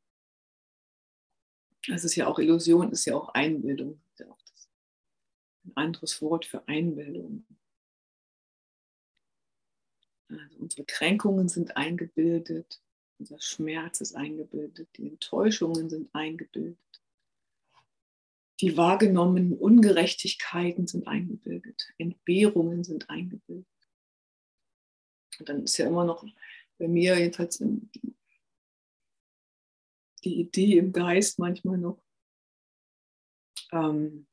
Das 1.88 2.05
ist 2.05 2.14
ja 2.16 2.27
auch 2.27 2.38
Illusion, 2.38 2.92
ist 2.92 3.07
ja 3.07 3.16
auch 3.16 3.31
Einbildung. 3.31 4.01
Ein 5.64 5.72
anderes 5.74 6.20
Wort 6.22 6.46
für 6.46 6.66
Einbildung. 6.68 7.46
Also 10.29 10.59
unsere 10.59 10.85
Kränkungen 10.85 11.48
sind 11.48 11.77
eingebildet, 11.77 12.81
unser 13.18 13.40
Schmerz 13.40 14.01
ist 14.01 14.14
eingebildet, 14.14 14.88
die 14.96 15.09
Enttäuschungen 15.09 15.88
sind 15.88 16.14
eingebildet, 16.14 16.79
die 18.61 18.77
wahrgenommenen 18.77 19.55
Ungerechtigkeiten 19.55 20.87
sind 20.87 21.07
eingebildet, 21.07 21.92
Entbehrungen 21.96 22.85
sind 22.85 23.09
eingebildet. 23.09 23.66
Und 25.38 25.48
dann 25.48 25.64
ist 25.64 25.79
ja 25.79 25.87
immer 25.87 26.05
noch 26.05 26.24
bei 26.79 26.88
mir 26.88 27.18
jedenfalls 27.18 27.59
die, 27.59 28.14
die 30.29 30.41
Idee 30.41 30.79
im 30.79 30.93
Geist 30.93 31.38
manchmal 31.38 31.79
noch, 31.79 32.03
ähm, 33.73 34.27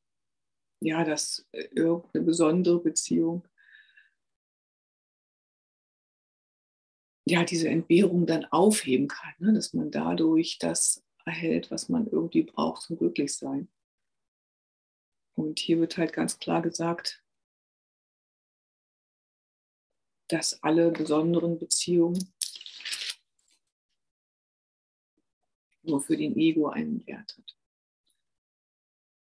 ja, 0.82 1.04
dass 1.04 1.48
irgendeine 1.52 2.24
besondere 2.24 2.80
Beziehung 2.80 3.46
ja 7.26 7.44
diese 7.44 7.68
Entbehrung 7.68 8.26
dann 8.26 8.44
aufheben 8.46 9.08
kann, 9.08 9.34
ne? 9.38 9.52
dass 9.54 9.72
man 9.72 9.90
dadurch 9.90 10.58
das 10.58 11.04
erhält, 11.24 11.70
was 11.70 11.88
man 11.88 12.06
irgendwie 12.06 12.44
braucht 12.44 12.82
zum 12.82 12.98
Glücklichsein. 12.98 13.68
Und 15.34 15.58
hier 15.58 15.80
wird 15.80 15.96
halt 15.96 16.12
ganz 16.12 16.38
klar 16.38 16.62
gesagt, 16.62 17.22
dass 20.28 20.62
alle 20.62 20.90
besonderen 20.90 21.58
Beziehungen 21.58 22.32
nur 25.86 26.00
für 26.00 26.16
den 26.16 26.36
Ego 26.36 26.68
einen 26.68 27.06
Wert 27.06 27.36
hat 27.36 27.56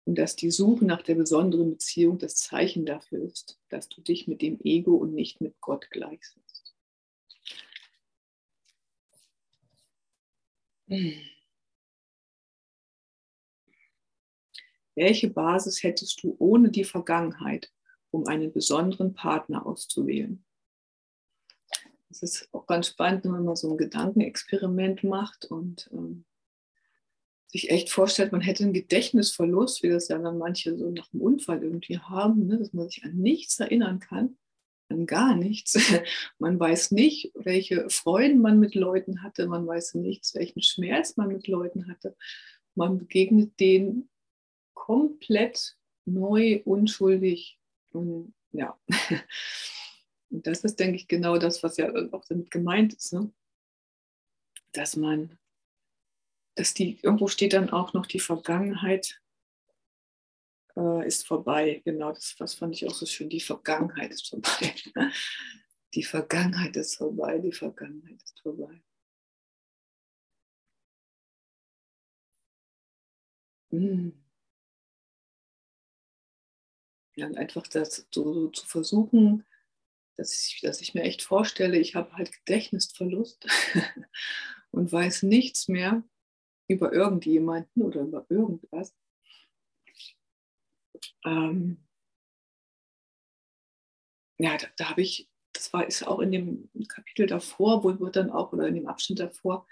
und 0.06 0.16
dass 0.16 0.36
die 0.36 0.52
Suche 0.52 0.86
nach 0.86 1.02
der 1.02 1.16
besonderen 1.16 1.72
Beziehung 1.72 2.20
das 2.20 2.36
Zeichen 2.36 2.86
dafür 2.86 3.24
ist, 3.24 3.60
dass 3.70 3.90
du 3.90 4.02
dich 4.02 4.28
mit 4.28 4.42
dem 4.42 4.60
Ego 4.64 4.96
und 4.96 5.14
nicht 5.14 5.42
mit 5.42 5.60
Gott 5.60 5.90
gleichsetzt. 5.90 6.76
Welche 14.94 15.30
Basis 15.32 15.82
hättest 15.82 16.24
du 16.24 16.36
ohne 16.38 16.70
die 16.70 16.84
Vergangenheit, 16.84 17.72
um 18.12 18.28
einen 18.28 18.54
besonderen 18.54 19.14
Partner 19.14 19.66
auszuwählen? 19.66 20.46
Das 22.10 22.22
ist 22.22 22.48
auch 22.54 22.68
ganz 22.68 22.90
spannend, 22.90 23.26
wenn 23.26 23.44
man 23.44 23.56
so 23.56 23.72
ein 23.72 23.78
Gedankenexperiment 23.78 25.04
macht 25.04 25.46
und 25.46 25.90
ähm, 25.92 26.24
sich 27.56 27.70
echt 27.70 27.90
vorstellt, 27.90 28.34
man 28.34 28.42
hätte 28.42 28.64
einen 28.64 28.74
Gedächtnisverlust, 28.74 29.82
wie 29.82 29.90
das 29.90 30.10
ja 30.10 30.18
dann 30.18 30.38
manche 30.38 30.78
so 30.78 30.92
nach 30.92 31.08
dem 31.08 31.22
Unfall 31.22 31.64
irgendwie 31.64 32.00
haben, 32.00 32.48
ne, 32.48 32.58
dass 32.58 32.74
man 32.74 32.90
sich 32.90 33.04
an 33.06 33.16
nichts 33.16 33.58
erinnern 33.60 34.00
kann, 34.00 34.38
an 34.90 35.06
gar 35.06 35.36
nichts. 35.36 35.74
Man 36.38 36.60
weiß 36.60 36.92
nicht, 36.92 37.32
welche 37.34 37.90
Freuden 37.90 38.42
man 38.42 38.60
mit 38.60 38.76
Leuten 38.76 39.24
hatte, 39.24 39.48
man 39.48 39.66
weiß 39.66 39.96
nichts, 39.96 40.36
welchen 40.36 40.62
Schmerz 40.62 41.16
man 41.16 41.30
mit 41.30 41.48
Leuten 41.48 41.88
hatte. 41.88 42.16
Man 42.76 42.98
begegnet 42.98 43.60
denen 43.60 44.10
komplett 44.74 45.78
neu, 46.06 46.62
unschuldig. 46.66 47.58
Und 47.92 48.34
ja, 48.52 48.78
und 50.30 50.46
das 50.46 50.64
ist, 50.66 50.80
denke 50.80 50.98
ich, 50.98 51.08
genau 51.08 51.38
das, 51.38 51.64
was 51.64 51.78
ja 51.78 51.90
auch 52.12 52.26
damit 52.26 52.52
gemeint 52.52 52.94
ist, 52.94 53.14
ne? 53.14 53.32
dass 54.74 54.98
man 54.98 55.40
dass 56.56 56.74
die, 56.74 57.00
irgendwo 57.02 57.28
steht 57.28 57.54
dann 57.54 57.70
auch 57.70 57.94
noch, 57.94 58.06
die 58.06 58.20
Vergangenheit 58.20 59.22
äh, 60.76 61.08
ist 61.08 61.28
vorbei. 61.28 61.82
Genau, 61.86 62.12
das, 62.12 62.36
das 62.38 62.56
fand 62.56 62.76
ich 62.76 62.88
auch 62.88 62.94
so 62.94 63.06
schön. 63.06 63.30
Die 63.30 63.42
Vergangenheit 63.42 64.12
ist 64.12 64.30
vorbei. 64.30 64.74
Die 65.94 66.04
Vergangenheit 66.04 66.76
ist 66.76 66.98
vorbei, 66.98 67.40
die 67.40 67.54
Vergangenheit 67.54 68.22
ist 68.22 68.42
vorbei. 68.42 68.84
Hm. 73.72 74.12
Ja, 77.16 77.28
einfach 77.28 77.66
das 77.68 78.06
so, 78.12 78.34
so 78.34 78.50
zu 78.50 78.66
versuchen, 78.66 79.46
dass 80.18 80.34
ich, 80.34 80.60
dass 80.62 80.82
ich 80.82 80.94
mir 80.94 81.04
echt 81.04 81.22
vorstelle, 81.22 81.78
ich 81.78 81.96
habe 81.96 82.12
halt 82.14 82.34
Gedächtnisverlust 82.34 83.48
und 84.72 84.92
weiß 84.92 85.24
nichts 85.24 85.70
mehr 85.70 86.04
über 86.68 86.94
irgendjemanden 86.94 87.82
oder 87.82 88.02
über 88.02 88.26
irgendwas. 88.30 88.96
Ähm, 91.26 91.86
ja, 94.38 94.58
da, 94.58 94.68
da 94.78 94.90
habe 94.90 95.02
ich, 95.02 95.30
das 95.54 95.72
war 95.74 95.88
ist 95.88 96.06
auch 96.06 96.20
in 96.20 96.32
dem 96.32 96.70
Kapitel 96.88 97.28
davor, 97.28 97.84
wo 97.84 98.00
wird 98.00 98.16
dann 98.16 98.30
auch, 98.30 98.52
oder 98.54 98.68
in 98.68 98.76
dem 98.76 98.88
Abschnitt 98.88 99.20
davor, 99.20 99.68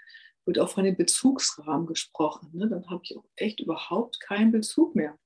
wird 0.46 0.58
auch 0.58 0.70
von 0.70 0.84
dem 0.84 0.96
Bezugsrahmen 0.96 1.86
gesprochen. 1.86 2.50
Ne? 2.52 2.68
Dann 2.68 2.88
habe 2.88 3.00
ich 3.04 3.16
auch 3.16 3.24
echt 3.36 3.60
überhaupt 3.60 4.20
keinen 4.20 4.52
Bezug 4.52 4.94
mehr. 4.94 5.18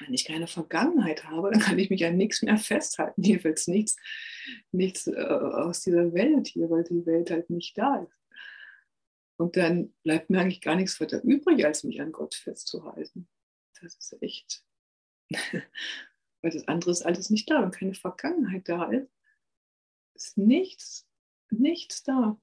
Wenn 0.00 0.14
ich 0.14 0.24
keine 0.24 0.46
Vergangenheit 0.46 1.24
habe, 1.24 1.50
dann 1.50 1.60
kann 1.60 1.78
ich 1.78 1.90
mich 1.90 2.04
an 2.06 2.16
nichts 2.16 2.42
mehr 2.42 2.56
festhalten. 2.56 3.22
Hier 3.22 3.42
wird 3.42 3.66
nichts, 3.66 3.96
nichts 4.70 5.08
äh, 5.08 5.16
aus 5.16 5.80
dieser 5.80 6.12
Welt 6.12 6.46
hier, 6.46 6.70
weil 6.70 6.84
die 6.84 7.04
Welt 7.04 7.30
halt 7.30 7.50
nicht 7.50 7.76
da 7.76 7.96
ist. 7.96 8.17
Und 9.38 9.56
dann 9.56 9.94
bleibt 10.02 10.30
mir 10.30 10.40
eigentlich 10.40 10.60
gar 10.60 10.74
nichts 10.74 11.00
weiter 11.00 11.22
übrig, 11.22 11.64
als 11.64 11.84
mich 11.84 12.00
an 12.00 12.10
Gott 12.10 12.34
festzuhalten. 12.34 13.28
Das 13.80 13.94
ist 13.94 14.20
echt, 14.20 14.64
weil 15.30 16.50
das 16.50 16.66
andere 16.66 16.90
ist 16.90 17.02
alles 17.02 17.30
nicht 17.30 17.48
da. 17.48 17.62
Wenn 17.62 17.70
keine 17.70 17.94
Vergangenheit 17.94 18.68
da 18.68 18.90
ist, 18.90 19.08
ist 20.14 20.38
nichts, 20.38 21.08
nichts 21.50 22.02
da. 22.02 22.40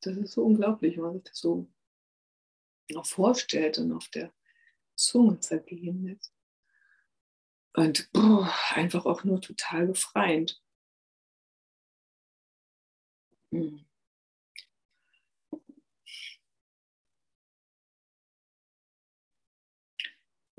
Das 0.00 0.16
ist 0.16 0.32
so 0.32 0.42
unglaublich, 0.42 0.96
wenn 0.96 1.04
man 1.04 1.12
sich 1.14 1.24
das 1.24 1.38
so 1.38 1.70
noch 2.90 3.04
vorstellt 3.04 3.78
und 3.78 3.92
auf 3.92 4.08
der 4.08 4.32
Zunge 4.96 5.40
zergehen 5.40 6.06
lässt. 6.06 6.34
Und 7.74 8.10
boah, 8.12 8.50
einfach 8.70 9.04
auch 9.04 9.24
nur 9.24 9.42
total 9.42 9.88
befreiend. 9.88 10.62
Hm. 13.52 13.84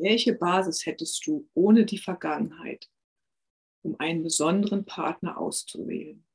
Welche 0.02 0.34
Basis 0.34 0.88
hättest 0.88 1.28
du 1.28 1.48
ohne 1.54 1.86
die 1.86 2.00
Vergangenheit, 2.00 2.90
um 3.84 4.00
einen 4.00 4.24
besonderen 4.24 4.84
Partner 4.84 5.38
auszuwählen? 5.38 6.26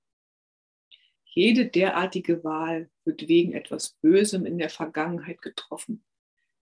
Jede 1.25 1.67
derartige 1.67 2.45
Wahl 2.45 2.89
wird 3.05 3.27
wegen 3.27 3.55
etwas 3.55 3.95
Bösem 3.95 4.47
in 4.47 4.59
der 4.59 4.71
Vergangenheit 4.71 5.43
getroffen, 5.43 6.05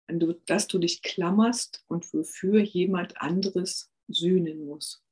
an 0.06 0.18
das 0.46 0.66
du 0.66 0.78
dich 0.78 1.02
klammerst 1.02 1.84
und 1.88 2.10
wofür 2.14 2.62
jemand 2.62 3.20
anderes 3.20 3.92
sühnen 4.08 4.64
muss. 4.64 5.04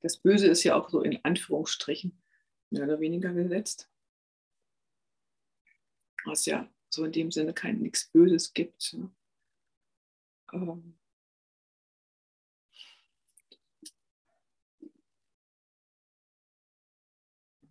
Das 0.00 0.16
Böse 0.16 0.46
ist 0.46 0.64
ja 0.64 0.76
auch 0.76 0.88
so 0.88 1.02
in 1.02 1.22
Anführungsstrichen 1.26 2.22
mehr 2.70 2.84
oder 2.84 3.00
weniger 3.00 3.34
gesetzt, 3.34 3.90
was 6.24 6.46
ja 6.46 6.72
so 6.88 7.04
in 7.04 7.12
dem 7.12 7.30
Sinne 7.30 7.52
kein 7.52 7.80
nichts 7.80 8.10
Böses 8.10 8.54
gibt. 8.54 8.94
Ne? 8.94 9.14
Ähm, 10.54 10.96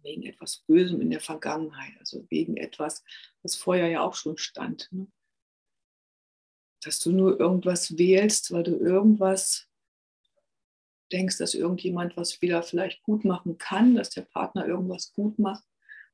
wegen 0.03 0.23
etwas 0.23 0.57
Bösem 0.67 1.01
in 1.01 1.09
der 1.09 1.21
Vergangenheit, 1.21 1.93
also 1.99 2.25
wegen 2.29 2.57
etwas, 2.57 3.03
was 3.41 3.55
vorher 3.55 3.87
ja 3.87 4.01
auch 4.01 4.15
schon 4.15 4.37
stand. 4.37 4.89
Ne? 4.91 5.07
Dass 6.83 6.99
du 6.99 7.11
nur 7.11 7.39
irgendwas 7.39 7.97
wählst, 7.97 8.51
weil 8.51 8.63
du 8.63 8.75
irgendwas 8.75 9.69
denkst, 11.13 11.37
dass 11.37 11.53
irgendjemand 11.53 12.17
was 12.17 12.41
wieder 12.41 12.63
vielleicht 12.63 13.01
gut 13.03 13.23
machen 13.23 13.57
kann, 13.57 13.95
dass 13.95 14.09
der 14.09 14.23
Partner 14.23 14.67
irgendwas 14.67 15.13
gut 15.13 15.39
macht, 15.39 15.63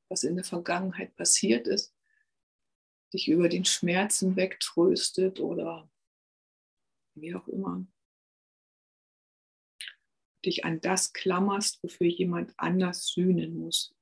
was 0.08 0.22
in 0.22 0.36
der 0.36 0.44
Vergangenheit 0.44 1.16
passiert 1.16 1.66
ist, 1.66 1.92
dich 3.12 3.28
über 3.28 3.48
den 3.48 3.64
Schmerzen 3.64 4.36
wegtröstet 4.36 5.40
oder 5.40 5.90
wie 7.14 7.34
auch 7.34 7.48
immer. 7.48 7.86
Dich 10.44 10.64
an 10.64 10.80
das 10.80 11.12
klammerst, 11.12 11.82
wofür 11.82 12.06
jemand 12.06 12.54
anders 12.56 13.08
sühnen 13.08 13.54
muss. 13.58 13.94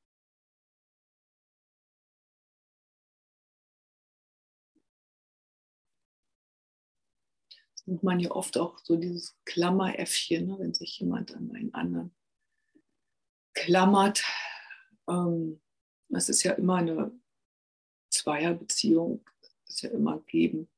nimmt 7.89 8.03
man 8.03 8.21
ja 8.21 8.31
oft 8.31 8.59
auch 8.59 8.79
so 8.79 8.97
dieses 8.97 9.37
Klammeräffchen, 9.47 10.47
ne, 10.47 10.59
wenn 10.59 10.75
sich 10.75 11.01
jemand 11.01 11.35
an 11.35 11.51
einen 11.55 11.75
anderen 11.75 12.15
klammert. 13.55 14.23
Ähm, 15.09 15.61
das 16.09 16.29
ist 16.29 16.43
ja 16.43 16.53
immer 16.53 16.77
eine 16.77 17.19
Zweierbeziehung, 18.11 19.25
das 19.65 19.77
ist 19.77 19.83
ja 19.83 19.91
immer 19.91 20.21
geben, 20.21 20.69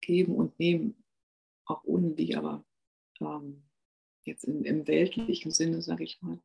geben 0.00 0.34
und 0.34 0.58
nehmen, 0.58 1.02
auch 1.64 1.84
ohne 1.84 2.10
die, 2.14 2.34
aber 2.36 2.64
ähm, 3.20 3.62
jetzt 4.24 4.44
in, 4.44 4.64
im 4.64 4.86
weltlichen 4.86 5.50
Sinne, 5.50 5.82
sage 5.82 6.04
ich 6.04 6.20
mal, 6.22 6.40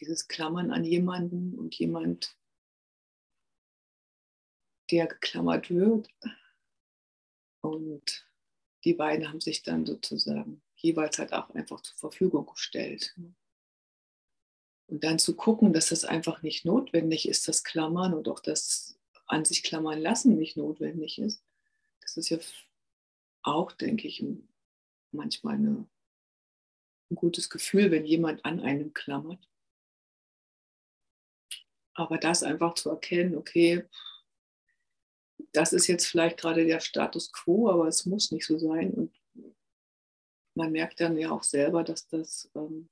dieses 0.00 0.28
Klammern 0.28 0.70
an 0.70 0.84
jemanden 0.84 1.58
und 1.58 1.74
jemand, 1.74 2.36
der 4.90 5.06
geklammert 5.06 5.70
wird, 5.70 6.08
und 7.60 8.28
die 8.84 8.94
beiden 8.94 9.28
haben 9.28 9.40
sich 9.40 9.62
dann 9.62 9.86
sozusagen 9.86 10.62
jeweils 10.76 11.18
halt 11.18 11.32
auch 11.32 11.50
einfach 11.50 11.80
zur 11.82 11.96
Verfügung 11.96 12.46
gestellt. 12.46 13.18
Und 14.86 15.04
dann 15.04 15.18
zu 15.18 15.36
gucken, 15.36 15.72
dass 15.72 15.88
das 15.88 16.04
einfach 16.04 16.42
nicht 16.42 16.64
notwendig 16.64 17.28
ist, 17.28 17.48
das 17.48 17.64
Klammern 17.64 18.14
und 18.14 18.28
auch 18.28 18.40
das 18.40 18.97
an 19.28 19.44
sich 19.44 19.62
klammern 19.62 20.00
lassen 20.00 20.36
nicht 20.36 20.56
notwendig 20.56 21.18
ist. 21.18 21.44
Das 22.00 22.16
ist 22.16 22.30
ja 22.30 22.38
auch, 23.42 23.72
denke 23.72 24.08
ich, 24.08 24.24
manchmal 25.12 25.54
eine, 25.54 25.88
ein 27.10 27.14
gutes 27.14 27.50
Gefühl, 27.50 27.90
wenn 27.90 28.04
jemand 28.04 28.44
an 28.44 28.60
einem 28.60 28.94
klammert. 28.94 29.46
Aber 31.94 32.18
das 32.18 32.42
einfach 32.42 32.74
zu 32.74 32.90
erkennen, 32.90 33.36
okay, 33.36 33.84
das 35.52 35.72
ist 35.72 35.86
jetzt 35.86 36.06
vielleicht 36.06 36.38
gerade 36.38 36.64
der 36.64 36.80
Status 36.80 37.32
quo, 37.32 37.70
aber 37.70 37.88
es 37.88 38.06
muss 38.06 38.30
nicht 38.30 38.46
so 38.46 38.58
sein. 38.58 38.92
Und 38.92 39.14
man 40.54 40.72
merkt 40.72 41.00
dann 41.00 41.16
ja 41.16 41.30
auch 41.30 41.42
selber, 41.42 41.84
dass 41.84 42.08
das 42.08 42.50
ähm, 42.54 42.88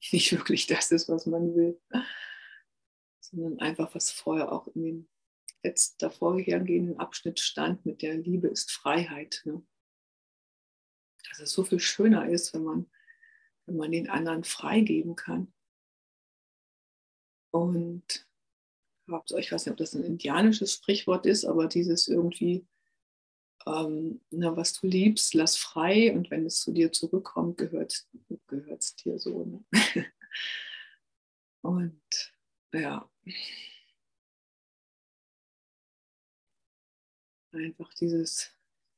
nicht 0.12 0.32
wirklich 0.32 0.66
das 0.66 0.90
ist, 0.90 1.08
was 1.08 1.26
man 1.26 1.54
will, 1.54 1.80
sondern 3.20 3.58
einfach, 3.60 3.94
was 3.94 4.10
vorher 4.10 4.52
auch 4.52 4.68
in 4.68 4.82
dem 4.82 5.08
jetzt 5.64 6.02
davor 6.02 6.38
hergehenden 6.38 6.98
Abschnitt 6.98 7.40
stand, 7.40 7.84
mit 7.86 8.02
der 8.02 8.16
Liebe 8.16 8.48
ist 8.48 8.70
Freiheit. 8.70 9.42
Ne? 9.44 9.66
Dass 11.28 11.40
es 11.40 11.52
so 11.52 11.64
viel 11.64 11.80
schöner 11.80 12.28
ist, 12.28 12.54
wenn 12.54 12.64
man, 12.64 12.90
wenn 13.66 13.76
man 13.76 13.92
den 13.92 14.10
anderen 14.10 14.44
freigeben 14.44 15.16
kann. 15.16 15.52
Und 17.50 18.26
ich 19.06 19.52
weiß 19.52 19.66
nicht, 19.66 19.72
ob 19.72 19.76
das 19.76 19.94
ein 19.94 20.04
indianisches 20.04 20.72
Sprichwort 20.72 21.26
ist, 21.26 21.44
aber 21.44 21.66
dieses 21.66 22.08
irgendwie, 22.08 22.66
ähm, 23.66 24.20
na, 24.30 24.56
was 24.56 24.72
du 24.74 24.86
liebst, 24.86 25.34
lass 25.34 25.56
frei 25.56 26.12
und 26.14 26.30
wenn 26.30 26.46
es 26.46 26.60
zu 26.60 26.72
dir 26.72 26.92
zurückkommt, 26.92 27.58
gehört 27.58 28.06
es 28.48 28.96
dir 28.96 29.18
so. 29.18 29.44
Ne? 29.44 29.64
und 31.62 32.32
ja, 32.72 33.08
einfach 37.54 37.92
dieses 37.94 38.50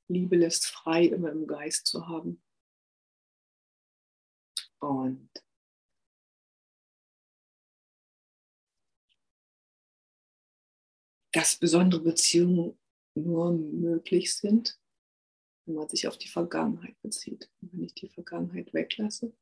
Liebe 0.08 0.36
lässt 0.36 0.66
frei 0.66 1.06
immer 1.06 1.30
im 1.32 1.46
Geist 1.46 1.86
zu 1.86 2.06
haben. 2.08 2.42
Und 4.78 5.30
dass 11.32 11.56
besondere 11.56 12.00
Beziehungen 12.00 12.78
nur 13.14 13.52
möglich 13.52 14.34
sind, 14.34 14.80
wenn 15.66 15.74
man 15.74 15.88
sich 15.88 16.06
auf 16.06 16.16
die 16.16 16.28
Vergangenheit 16.28 17.00
bezieht. 17.02 17.50
Und 17.60 17.72
wenn 17.72 17.82
ich 17.84 17.94
die 17.94 18.08
Vergangenheit 18.08 18.72
weglasse, 18.72 19.32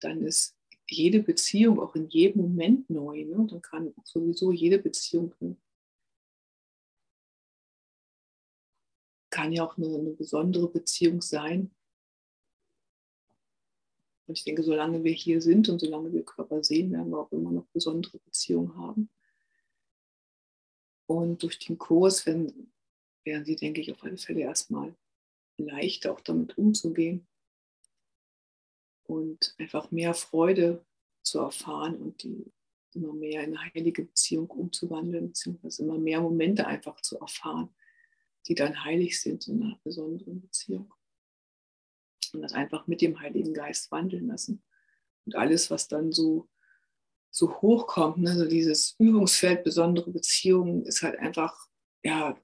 dann 0.00 0.22
ist 0.22 0.56
jede 0.88 1.22
Beziehung 1.22 1.80
auch 1.80 1.94
in 1.94 2.08
jedem 2.08 2.42
Moment 2.42 2.90
neu. 2.90 3.24
Ne? 3.24 3.46
Dann 3.48 3.62
kann 3.62 3.94
sowieso 4.04 4.52
jede 4.52 4.78
Beziehung 4.78 5.34
kann 9.34 9.52
ja 9.52 9.66
auch 9.66 9.76
eine, 9.76 9.88
eine 9.88 10.10
besondere 10.10 10.68
Beziehung 10.68 11.20
sein. 11.20 11.74
Und 14.26 14.38
ich 14.38 14.44
denke, 14.44 14.62
solange 14.62 15.02
wir 15.02 15.12
hier 15.12 15.42
sind 15.42 15.68
und 15.68 15.80
solange 15.80 16.12
wir 16.12 16.24
Körper 16.24 16.62
sehen, 16.62 16.92
werden 16.92 17.10
wir 17.10 17.18
auch 17.18 17.32
immer 17.32 17.50
noch 17.50 17.66
besondere 17.72 18.18
Beziehungen 18.18 18.76
haben. 18.76 19.10
Und 21.06 21.42
durch 21.42 21.58
den 21.58 21.78
Kurs 21.78 22.24
werden, 22.26 22.72
werden 23.24 23.44
sie, 23.44 23.56
denke 23.56 23.80
ich, 23.80 23.90
auf 23.90 24.04
alle 24.04 24.16
Fälle 24.16 24.42
erstmal 24.42 24.94
leichter 25.58 26.12
auch 26.12 26.20
damit 26.20 26.56
umzugehen 26.56 27.26
und 29.02 29.56
einfach 29.58 29.90
mehr 29.90 30.14
Freude 30.14 30.86
zu 31.24 31.40
erfahren 31.40 31.96
und 31.96 32.22
die 32.22 32.52
immer 32.92 33.12
mehr 33.12 33.42
in 33.42 33.56
eine 33.56 33.74
heilige 33.74 34.04
Beziehung 34.04 34.48
umzuwandeln, 34.48 35.26
beziehungsweise 35.28 35.82
immer 35.82 35.98
mehr 35.98 36.20
Momente 36.20 36.68
einfach 36.68 37.00
zu 37.00 37.18
erfahren, 37.18 37.74
die 38.46 38.54
dann 38.54 38.84
heilig 38.84 39.20
sind 39.20 39.48
in 39.48 39.62
einer 39.62 39.80
besonderen 39.84 40.40
Beziehung. 40.40 40.92
Und 42.32 42.42
das 42.42 42.52
einfach 42.52 42.86
mit 42.86 43.00
dem 43.00 43.20
Heiligen 43.20 43.54
Geist 43.54 43.90
wandeln 43.90 44.26
lassen. 44.28 44.62
Und 45.24 45.36
alles, 45.36 45.70
was 45.70 45.88
dann 45.88 46.12
so 46.12 46.48
so 47.34 47.60
hochkommt. 47.60 48.18
Ne? 48.18 48.34
So 48.36 48.46
dieses 48.46 48.94
Übungsfeld 48.98 49.64
besondere 49.64 50.10
Beziehungen 50.10 50.84
ist 50.86 51.02
halt 51.02 51.18
einfach, 51.18 51.68
ja, 52.04 52.38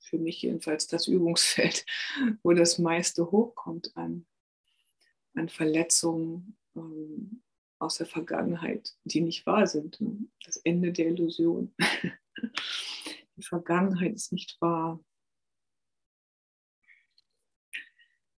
für 0.00 0.18
mich 0.18 0.42
jedenfalls 0.42 0.86
das 0.86 1.06
Übungsfeld, 1.06 1.84
wo 2.42 2.52
das 2.52 2.78
meiste 2.78 3.30
hochkommt 3.30 3.96
an, 3.96 4.26
an 5.34 5.48
Verletzungen 5.48 6.58
ähm, 6.76 7.42
aus 7.78 7.96
der 7.96 8.06
Vergangenheit, 8.06 8.94
die 9.04 9.22
nicht 9.22 9.46
wahr 9.46 9.66
sind. 9.66 10.00
Ne? 10.00 10.28
Das 10.44 10.58
Ende 10.58 10.92
der 10.92 11.06
Illusion. 11.08 11.74
die 13.38 13.44
Vergangenheit 13.44 14.14
ist 14.14 14.32
nicht 14.32 14.60
wahr. 14.60 15.00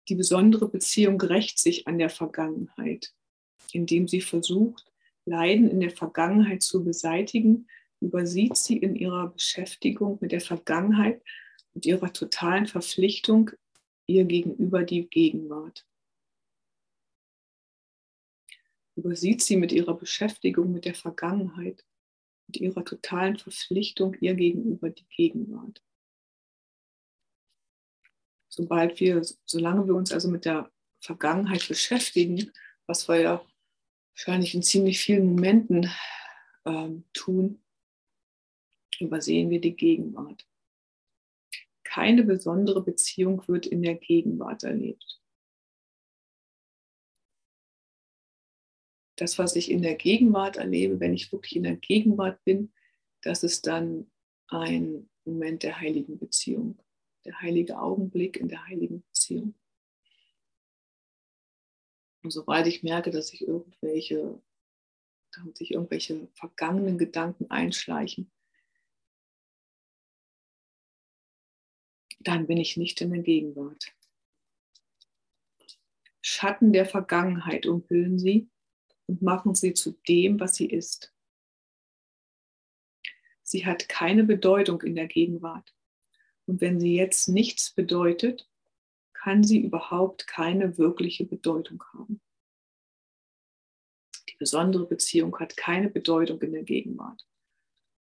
Die 0.09 0.15
besondere 0.15 0.67
Beziehung 0.67 1.21
rächt 1.21 1.57
sich 1.57 1.87
an 1.87 1.97
der 1.97 2.09
Vergangenheit, 2.09 3.13
indem 3.71 4.07
sie 4.07 4.21
versucht, 4.21 4.91
Leiden 5.25 5.69
in 5.69 5.79
der 5.79 5.91
Vergangenheit 5.91 6.63
zu 6.63 6.83
beseitigen, 6.83 7.67
übersieht 8.01 8.57
sie 8.57 8.77
in 8.77 8.95
ihrer 8.95 9.27
Beschäftigung 9.27 10.17
mit 10.19 10.31
der 10.31 10.41
Vergangenheit 10.41 11.23
und 11.73 11.85
ihrer 11.85 12.11
totalen 12.11 12.67
Verpflichtung 12.67 13.51
ihr 14.05 14.25
gegenüber 14.25 14.83
die 14.83 15.07
Gegenwart. 15.07 15.85
Übersieht 18.95 19.41
sie 19.41 19.55
mit 19.55 19.71
ihrer 19.71 19.97
Beschäftigung 19.97 20.73
mit 20.73 20.83
der 20.83 20.95
Vergangenheit 20.95 21.85
und 22.49 22.57
ihrer 22.57 22.83
totalen 22.83 23.37
Verpflichtung 23.37 24.15
ihr 24.21 24.33
gegenüber 24.33 24.89
die 24.89 25.05
Gegenwart. 25.15 25.83
Sobald 28.47 28.99
wir, 28.99 29.21
solange 29.45 29.85
wir 29.85 29.93
uns 29.93 30.11
also 30.11 30.29
mit 30.29 30.45
der 30.45 30.71
Vergangenheit 30.99 31.67
beschäftigen, 31.67 32.51
was 32.87 33.07
wir 33.07 33.21
ja 33.21 33.45
wahrscheinlich 34.15 34.55
in 34.55 34.63
ziemlich 34.63 34.99
vielen 34.99 35.27
Momenten 35.27 35.91
ähm, 36.65 37.05
tun, 37.13 37.61
übersehen 38.99 39.51
wir 39.51 39.61
die 39.61 39.75
Gegenwart. 39.75 40.47
Keine 41.83 42.23
besondere 42.23 42.83
Beziehung 42.83 43.47
wird 43.47 43.67
in 43.67 43.83
der 43.83 43.95
Gegenwart 43.95 44.63
erlebt. 44.63 45.18
Das, 49.19 49.37
was 49.37 49.57
ich 49.57 49.69
in 49.69 49.81
der 49.81 49.95
Gegenwart 49.95 50.55
erlebe, 50.55 51.01
wenn 51.01 51.13
ich 51.13 51.29
wirklich 51.33 51.57
in 51.57 51.63
der 51.63 51.75
Gegenwart 51.75 52.41
bin, 52.45 52.71
das 53.21 53.43
ist 53.43 53.67
dann 53.67 54.09
ein 54.47 55.09
Moment 55.25 55.63
der 55.63 55.77
heiligen 55.77 56.17
Beziehung, 56.17 56.81
der 57.25 57.41
heilige 57.41 57.77
Augenblick 57.81 58.37
in 58.37 58.47
der 58.47 58.65
heiligen 58.65 59.01
Beziehung. 59.01 59.55
Und 62.23 62.31
sobald 62.31 62.65
ich 62.67 62.81
merke, 62.81 63.11
dass 63.11 63.27
sich 63.27 63.41
irgendwelche, 63.41 64.41
dass 65.33 65.57
sich 65.57 65.71
irgendwelche 65.71 66.29
vergangenen 66.33 66.97
Gedanken 66.97 67.51
einschleichen, 67.51 68.31
dann 72.21 72.47
bin 72.47 72.57
ich 72.57 72.77
nicht 72.77 73.01
in 73.01 73.11
der 73.11 73.21
Gegenwart. 73.21 73.93
Schatten 76.21 76.71
der 76.71 76.85
Vergangenheit 76.85 77.65
umhüllen 77.65 78.17
sie 78.17 78.49
und 79.09 79.23
machen 79.23 79.55
sie 79.55 79.73
zu 79.73 79.93
dem, 80.07 80.39
was 80.39 80.55
sie 80.55 80.67
ist. 80.67 81.11
Sie 83.41 83.65
hat 83.65 83.89
keine 83.89 84.23
Bedeutung 84.23 84.83
in 84.83 84.93
der 84.93 85.07
Gegenwart. 85.07 85.75
Und 86.45 86.61
wenn 86.61 86.79
sie 86.79 86.95
jetzt 86.95 87.27
nichts 87.27 87.71
bedeutet, 87.73 88.47
kann 89.13 89.43
sie 89.43 89.61
überhaupt 89.61 90.27
keine 90.27 90.77
wirkliche 90.77 91.25
Bedeutung 91.25 91.83
haben. 91.91 92.21
Die 94.29 94.35
besondere 94.37 94.85
Beziehung 94.85 95.37
hat 95.39 95.57
keine 95.57 95.89
Bedeutung 95.89 96.39
in 96.43 96.53
der 96.53 96.63
Gegenwart. 96.63 97.27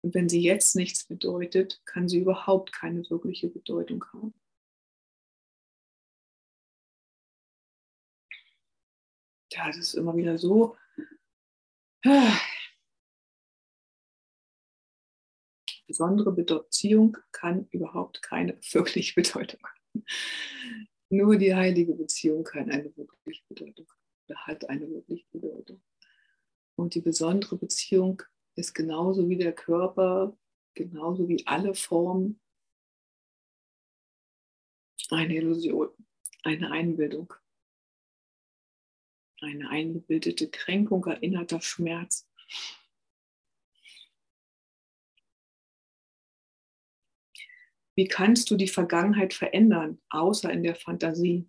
Und 0.03 0.14
wenn 0.14 0.28
sie 0.28 0.43
jetzt 0.43 0.74
nichts 0.74 1.05
bedeutet, 1.05 1.80
kann 1.84 2.09
sie 2.09 2.18
überhaupt 2.18 2.72
keine 2.72 3.09
wirkliche 3.09 3.49
Bedeutung 3.49 4.05
haben. 4.12 4.34
Ja, 9.53 9.66
das 9.66 9.78
ist 9.78 9.94
immer 9.94 10.16
wieder 10.16 10.38
so. 10.38 10.76
Besondere 15.86 16.32
Beziehung 16.32 17.16
kann 17.32 17.66
überhaupt 17.70 18.22
keine 18.22 18.59
wirkliche 18.70 19.14
Bedeutung 19.20 19.61
haben. 19.62 20.05
Nur 21.09 21.36
die 21.36 21.55
heilige 21.55 21.94
Beziehung 21.94 22.44
kann 22.44 22.70
eine 22.70 22.96
wirkliche 22.96 23.42
Bedeutung 23.48 23.86
haben 23.88 24.01
hat 24.36 24.68
eine 24.68 24.88
wirkliche 24.88 25.26
Bedeutung. 25.30 25.82
Und 26.76 26.94
die 26.94 27.01
besondere 27.01 27.57
Beziehung 27.57 28.22
ist 28.55 28.74
genauso 28.74 29.28
wie 29.28 29.36
der 29.36 29.53
Körper, 29.53 30.36
genauso 30.74 31.28
wie 31.28 31.46
alle 31.46 31.74
Formen 31.74 32.40
eine 35.11 35.34
Illusion, 35.34 35.90
eine 36.42 36.70
Einbildung, 36.70 37.34
eine 39.43 39.70
eingebildete 39.70 40.51
Kränkung, 40.51 41.05
erinnerter 41.05 41.61
Schmerz. 41.61 42.28
Wie 47.97 48.09
kannst 48.09 48.51
du 48.51 48.57
die 48.57 48.68
Vergangenheit 48.68 49.34
verändern, 49.34 50.01
außer 50.11 50.51
in 50.51 50.62
der 50.62 50.74
Fantasie? 50.74 51.49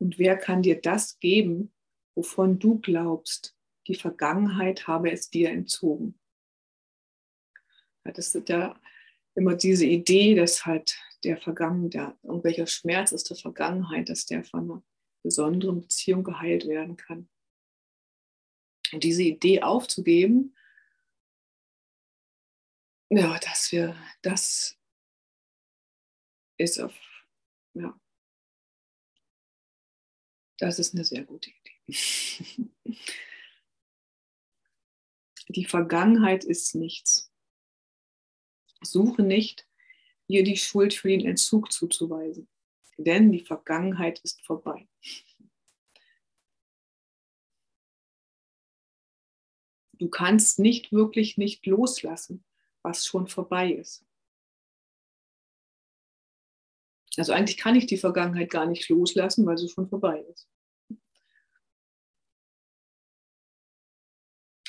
Und 0.00 0.18
wer 0.18 0.36
kann 0.36 0.62
dir 0.62 0.80
das 0.80 1.18
geben, 1.18 1.72
wovon 2.14 2.58
du 2.58 2.80
glaubst, 2.80 3.56
die 3.86 3.94
Vergangenheit 3.94 4.86
habe 4.86 5.10
es 5.10 5.30
dir 5.30 5.50
entzogen. 5.50 6.18
Ja, 8.04 8.12
das 8.12 8.34
ist 8.34 8.48
ja 8.48 8.80
immer 9.34 9.54
diese 9.54 9.86
Idee, 9.86 10.34
dass 10.34 10.64
halt 10.66 10.98
der 11.22 11.36
Vergangen, 11.36 11.90
der 11.90 12.16
irgendwelcher 12.22 12.66
Schmerz 12.66 13.12
aus 13.12 13.24
der 13.24 13.36
Vergangenheit, 13.36 14.08
dass 14.08 14.26
der 14.26 14.42
von 14.44 14.82
besonderen 15.22 15.80
Beziehung 15.80 16.24
geheilt 16.24 16.66
werden 16.66 16.96
kann. 16.96 17.28
Und 18.92 19.04
diese 19.04 19.22
Idee 19.22 19.62
aufzugeben, 19.62 20.56
ja, 23.10 23.38
dass 23.38 23.72
wir 23.72 23.96
das 24.22 24.78
ist 26.58 26.78
auf, 26.80 26.94
ja, 27.74 27.98
das 30.58 30.78
ist 30.78 30.94
eine 30.94 31.04
sehr 31.04 31.24
gute 31.24 31.50
Idee. 31.50 32.70
Die 35.48 35.64
Vergangenheit 35.64 36.44
ist 36.44 36.76
nichts. 36.76 37.32
Suche 38.82 39.22
nicht, 39.22 39.66
ihr 40.28 40.44
die 40.44 40.56
Schuld 40.56 40.94
für 40.94 41.08
den 41.08 41.26
Entzug 41.26 41.72
zuzuweisen, 41.72 42.48
denn 43.04 43.32
die 43.32 43.40
Vergangenheit 43.40 44.20
ist 44.20 44.44
vorbei. 44.44 44.86
Du 49.92 50.08
kannst 50.08 50.58
nicht 50.58 50.92
wirklich 50.92 51.36
nicht 51.36 51.66
loslassen, 51.66 52.44
was 52.82 53.06
schon 53.06 53.28
vorbei 53.28 53.72
ist. 53.72 54.04
Also 57.16 57.32
eigentlich 57.32 57.58
kann 57.58 57.74
ich 57.74 57.86
die 57.86 57.98
Vergangenheit 57.98 58.50
gar 58.50 58.66
nicht 58.66 58.88
loslassen, 58.88 59.44
weil 59.44 59.58
sie 59.58 59.68
schon 59.68 59.88
vorbei 59.88 60.20
ist. 60.20 60.48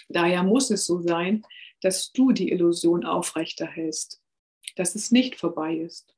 Daher 0.10 0.44
muss 0.44 0.70
es 0.72 0.86
so 0.86 1.02
sein, 1.02 1.46
dass 1.82 2.12
du 2.12 2.32
die 2.32 2.52
Illusion 2.52 3.06
aufrechterhältst, 3.06 4.22
dass 4.76 4.96
es 4.96 5.12
nicht 5.12 5.36
vorbei 5.36 5.76
ist, 5.76 6.14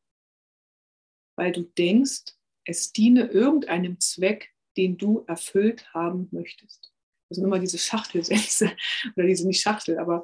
weil 1.36 1.51
du 1.51 1.63
denkst, 1.63 2.36
es 2.65 2.91
diene 2.91 3.27
irgendeinem 3.27 3.99
Zweck, 3.99 4.53
den 4.77 4.97
du 4.97 5.23
erfüllt 5.27 5.93
haben 5.93 6.29
möchtest. 6.31 6.93
Das 7.29 7.38
sind 7.38 7.45
immer 7.45 7.59
diese 7.59 7.77
Schachtelsätze, 7.77 8.75
oder 9.15 9.25
diese 9.25 9.47
nicht 9.47 9.61
Schachtel, 9.61 9.97
aber 9.97 10.23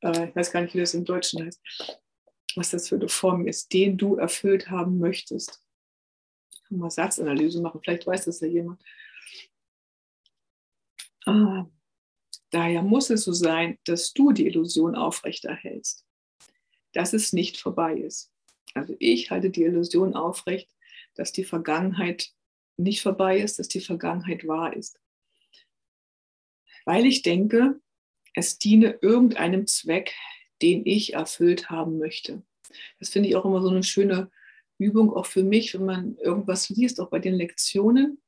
äh, 0.00 0.28
ich 0.28 0.36
weiß 0.36 0.50
gar 0.52 0.62
nicht, 0.62 0.74
wie 0.74 0.80
das 0.80 0.94
im 0.94 1.04
Deutschen 1.04 1.44
heißt, 1.44 1.60
was 2.56 2.70
das 2.70 2.88
für 2.88 2.96
eine 2.96 3.08
Form 3.08 3.46
ist, 3.46 3.72
den 3.72 3.96
du 3.96 4.16
erfüllt 4.16 4.70
haben 4.70 4.98
möchtest. 4.98 5.62
Mal 6.70 6.90
Satzanalyse 6.90 7.62
machen, 7.62 7.80
vielleicht 7.82 8.06
weiß 8.06 8.26
das 8.26 8.40
ja 8.40 8.48
jemand. 8.48 8.82
Ah, 11.24 11.66
Daher 12.50 12.82
muss 12.82 13.10
es 13.10 13.24
so 13.24 13.32
sein, 13.32 13.78
dass 13.84 14.12
du 14.12 14.32
die 14.32 14.46
Illusion 14.46 14.94
aufrechterhältst, 14.94 16.06
dass 16.94 17.12
es 17.12 17.32
nicht 17.32 17.58
vorbei 17.58 17.94
ist. 17.94 18.32
Also 18.74 18.94
ich 18.98 19.30
halte 19.30 19.50
die 19.50 19.62
Illusion 19.62 20.14
aufrecht, 20.14 20.70
dass 21.14 21.32
die 21.32 21.44
Vergangenheit 21.44 22.30
nicht 22.76 23.02
vorbei 23.02 23.38
ist, 23.38 23.58
dass 23.58 23.68
die 23.68 23.80
Vergangenheit 23.80 24.46
wahr 24.46 24.74
ist. 24.74 25.00
Weil 26.84 27.06
ich 27.06 27.22
denke, 27.22 27.80
es 28.34 28.58
diene 28.58 28.98
irgendeinem 29.02 29.66
Zweck, 29.66 30.14
den 30.62 30.86
ich 30.86 31.14
erfüllt 31.14 31.70
haben 31.70 31.98
möchte. 31.98 32.42
Das 32.98 33.08
finde 33.08 33.28
ich 33.28 33.36
auch 33.36 33.44
immer 33.44 33.62
so 33.62 33.68
eine 33.68 33.82
schöne 33.82 34.30
Übung, 34.78 35.12
auch 35.12 35.26
für 35.26 35.42
mich, 35.42 35.74
wenn 35.74 35.84
man 35.84 36.16
irgendwas 36.18 36.68
liest, 36.68 37.00
auch 37.00 37.10
bei 37.10 37.18
den 37.18 37.34
Lektionen. 37.34 38.22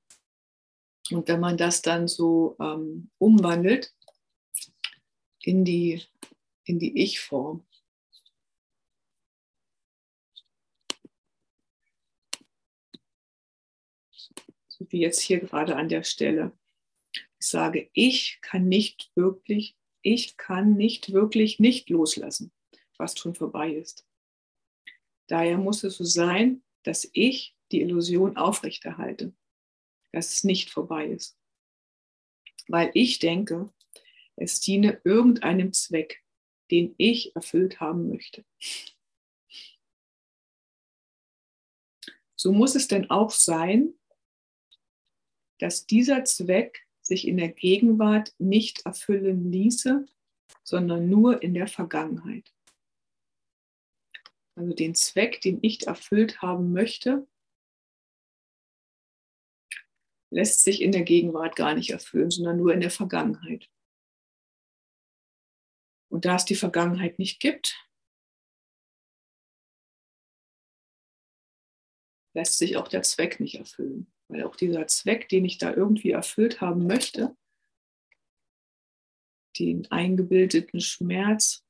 Und 1.10 1.28
wenn 1.28 1.40
man 1.40 1.56
das 1.56 1.82
dann 1.82 2.08
so 2.08 2.56
ähm, 2.60 3.10
umwandelt, 3.18 3.92
in 5.42 5.64
die, 5.64 6.02
in 6.64 6.78
die 6.78 7.02
Ich-Form. 7.02 7.64
Wie 14.88 15.00
jetzt 15.00 15.20
hier 15.20 15.40
gerade 15.40 15.76
an 15.76 15.88
der 15.88 16.02
Stelle. 16.04 16.52
Ich 17.12 17.48
sage, 17.48 17.90
ich 17.92 18.38
kann 18.40 18.68
nicht 18.68 19.10
wirklich, 19.14 19.76
ich 20.02 20.36
kann 20.36 20.76
nicht 20.76 21.12
wirklich 21.12 21.58
nicht 21.58 21.90
loslassen, 21.90 22.52
was 22.96 23.18
schon 23.18 23.34
vorbei 23.34 23.72
ist. 23.72 24.06
Daher 25.26 25.58
muss 25.58 25.84
es 25.84 25.96
so 25.96 26.04
sein, 26.04 26.62
dass 26.82 27.08
ich 27.12 27.56
die 27.70 27.82
Illusion 27.82 28.36
aufrechterhalte, 28.36 29.32
dass 30.12 30.32
es 30.34 30.44
nicht 30.44 30.70
vorbei 30.70 31.06
ist. 31.06 31.38
Weil 32.68 32.90
ich 32.94 33.18
denke, 33.18 33.72
es 34.36 34.60
diene 34.60 35.00
irgendeinem 35.04 35.72
Zweck, 35.72 36.22
den 36.70 36.94
ich 36.98 37.34
erfüllt 37.36 37.80
haben 37.80 38.08
möchte. 38.08 38.44
So 42.36 42.52
muss 42.52 42.74
es 42.74 42.88
denn 42.88 43.10
auch 43.10 43.30
sein, 43.30 43.94
dass 45.60 45.86
dieser 45.86 46.24
Zweck 46.24 46.86
sich 47.02 47.26
in 47.26 47.36
der 47.36 47.48
Gegenwart 47.48 48.34
nicht 48.38 48.86
erfüllen 48.86 49.50
ließe, 49.52 50.06
sondern 50.62 51.08
nur 51.08 51.42
in 51.42 51.54
der 51.54 51.66
Vergangenheit. 51.66 52.52
Also 54.56 54.74
den 54.74 54.94
Zweck, 54.94 55.40
den 55.40 55.58
ich 55.62 55.86
erfüllt 55.86 56.42
haben 56.42 56.72
möchte, 56.72 57.26
lässt 60.30 60.62
sich 60.62 60.80
in 60.80 60.92
der 60.92 61.02
Gegenwart 61.02 61.56
gar 61.56 61.74
nicht 61.74 61.90
erfüllen, 61.90 62.30
sondern 62.30 62.56
nur 62.56 62.72
in 62.72 62.80
der 62.80 62.90
Vergangenheit. 62.90 63.68
Und 66.08 66.24
da 66.24 66.36
es 66.36 66.44
die 66.44 66.54
Vergangenheit 66.54 67.18
nicht 67.18 67.40
gibt, 67.40 67.76
lässt 72.34 72.58
sich 72.58 72.76
auch 72.76 72.88
der 72.88 73.02
Zweck 73.02 73.40
nicht 73.40 73.56
erfüllen. 73.56 74.12
Weil 74.30 74.44
auch 74.44 74.54
dieser 74.54 74.86
Zweck, 74.86 75.28
den 75.28 75.44
ich 75.44 75.58
da 75.58 75.74
irgendwie 75.74 76.12
erfüllt 76.12 76.60
haben 76.60 76.86
möchte, 76.86 77.36
den 79.58 79.90
eingebildeten 79.90 80.80
Schmerz 80.80 81.64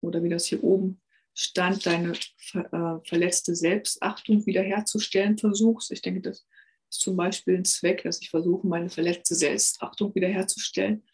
oder 0.00 0.22
wie 0.22 0.28
das 0.28 0.46
hier 0.46 0.62
oben 0.62 1.00
stand, 1.34 1.84
deine 1.84 2.14
ver, 2.38 2.72
äh, 2.72 3.08
verletzte 3.08 3.56
Selbstachtung 3.56 4.46
wiederherzustellen 4.46 5.36
versuchst. 5.36 5.90
Ich 5.90 6.00
denke, 6.00 6.20
das 6.20 6.46
ist 6.88 7.00
zum 7.00 7.16
Beispiel 7.16 7.56
ein 7.56 7.64
Zweck, 7.64 8.04
dass 8.04 8.22
ich 8.22 8.30
versuche, 8.30 8.66
meine 8.66 8.88
verletzte 8.88 9.34
Selbstachtung 9.34 10.14
wiederherzustellen. 10.14 11.04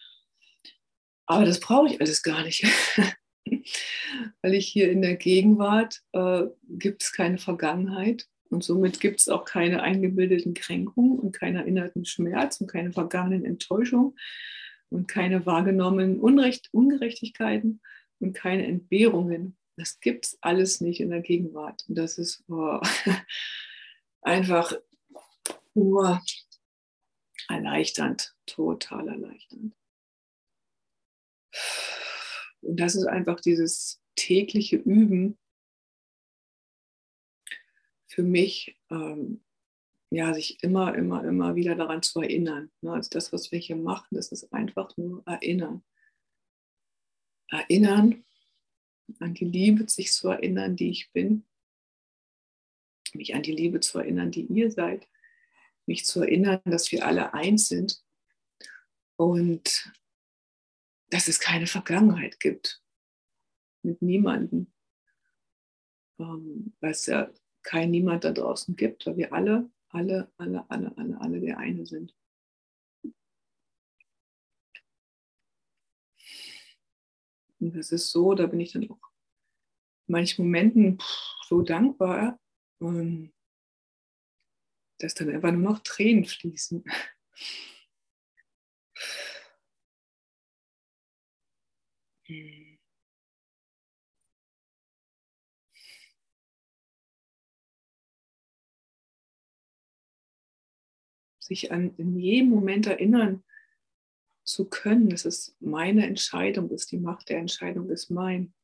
Aber 1.24 1.46
das 1.46 1.58
brauche 1.58 1.88
ich 1.88 2.00
alles 2.00 2.22
gar 2.22 2.44
nicht. 2.44 2.64
Weil 4.42 4.54
ich 4.54 4.68
hier 4.68 4.90
in 4.90 5.00
der 5.00 5.16
Gegenwart 5.16 6.02
äh, 6.12 6.44
gibt 6.68 7.02
es 7.02 7.12
keine 7.12 7.38
Vergangenheit 7.38 8.28
und 8.52 8.62
somit 8.62 9.00
gibt 9.00 9.20
es 9.20 9.28
auch 9.28 9.44
keine 9.44 9.82
eingebildeten 9.82 10.54
Kränkungen 10.54 11.18
und 11.18 11.32
keinen 11.32 11.56
erinnerten 11.56 12.04
Schmerz 12.04 12.60
und 12.60 12.66
keine 12.66 12.92
vergangenen 12.92 13.44
Enttäuschungen 13.44 14.16
und 14.90 15.08
keine 15.08 15.46
wahrgenommenen 15.46 16.20
Unrecht, 16.20 16.68
Ungerechtigkeiten 16.72 17.80
und 18.20 18.34
keine 18.34 18.66
Entbehrungen. 18.66 19.56
Das 19.76 20.00
gibt 20.00 20.26
es 20.26 20.38
alles 20.42 20.80
nicht 20.80 21.00
in 21.00 21.10
der 21.10 21.22
Gegenwart. 21.22 21.84
Und 21.88 21.96
das 21.96 22.18
ist 22.18 22.44
oh, 22.48 22.80
einfach 24.22 24.74
nur 25.74 26.20
erleichternd, 27.48 28.34
total 28.46 29.08
erleichternd. 29.08 29.74
Und 32.60 32.76
das 32.78 32.94
ist 32.94 33.06
einfach 33.06 33.40
dieses 33.40 34.00
tägliche 34.14 34.76
Üben 34.76 35.38
für 38.12 38.22
mich, 38.22 38.78
ähm, 38.90 39.42
ja, 40.10 40.34
sich 40.34 40.62
immer, 40.62 40.94
immer, 40.94 41.24
immer 41.24 41.54
wieder 41.54 41.74
daran 41.74 42.02
zu 42.02 42.20
erinnern. 42.20 42.70
Ne? 42.82 42.92
Also 42.92 43.08
das, 43.10 43.32
was 43.32 43.50
wir 43.50 43.58
hier 43.58 43.76
machen, 43.76 44.08
das 44.10 44.32
ist 44.32 44.52
einfach 44.52 44.94
nur 44.98 45.26
erinnern. 45.26 45.82
Erinnern 47.48 48.24
an 49.18 49.32
die 49.32 49.46
Liebe, 49.46 49.88
sich 49.88 50.12
zu 50.12 50.28
erinnern, 50.28 50.76
die 50.76 50.90
ich 50.90 51.10
bin. 51.12 51.46
Mich 53.14 53.34
an 53.34 53.42
die 53.42 53.52
Liebe 53.52 53.80
zu 53.80 53.98
erinnern, 53.98 54.30
die 54.30 54.44
ihr 54.44 54.70
seid. 54.70 55.08
Mich 55.86 56.04
zu 56.04 56.20
erinnern, 56.20 56.60
dass 56.66 56.92
wir 56.92 57.06
alle 57.06 57.32
eins 57.32 57.68
sind. 57.68 58.04
Und 59.16 59.90
dass 61.08 61.28
es 61.28 61.40
keine 61.40 61.66
Vergangenheit 61.66 62.40
gibt. 62.40 62.82
Mit 63.82 64.02
niemandem. 64.02 64.70
Ähm, 66.18 66.74
es 66.80 67.06
ja 67.06 67.30
kein 67.62 67.90
Niemand 67.90 68.24
da 68.24 68.32
draußen 68.32 68.76
gibt, 68.76 69.06
weil 69.06 69.16
wir 69.16 69.32
alle, 69.32 69.70
alle, 69.88 70.32
alle, 70.36 70.68
alle, 70.70 70.96
alle, 70.96 71.20
alle 71.20 71.40
der 71.40 71.58
eine 71.58 71.86
sind. 71.86 72.14
Und 77.60 77.76
das 77.76 77.92
ist 77.92 78.10
so, 78.10 78.34
da 78.34 78.46
bin 78.46 78.60
ich 78.60 78.72
dann 78.72 78.90
auch 78.90 78.98
in 80.08 80.12
manchen 80.12 80.44
Momenten 80.44 80.98
so 81.46 81.62
dankbar, 81.62 82.40
ähm, 82.80 83.32
dass 84.98 85.14
dann 85.14 85.30
einfach 85.30 85.52
nur 85.52 85.62
noch 85.62 85.78
Tränen 85.80 86.24
fließen. 86.24 86.84
Sich 101.52 101.70
an 101.70 101.94
in 101.98 102.18
jedem 102.18 102.48
Moment 102.48 102.86
erinnern 102.86 103.44
zu 104.42 104.70
können, 104.70 105.10
dass 105.10 105.26
es 105.26 105.54
meine 105.60 106.06
Entscheidung 106.06 106.70
ist, 106.70 106.90
die 106.92 106.96
Macht 106.96 107.28
der 107.28 107.36
Entscheidung 107.36 107.90
ist 107.90 108.10
mein. 108.10 108.54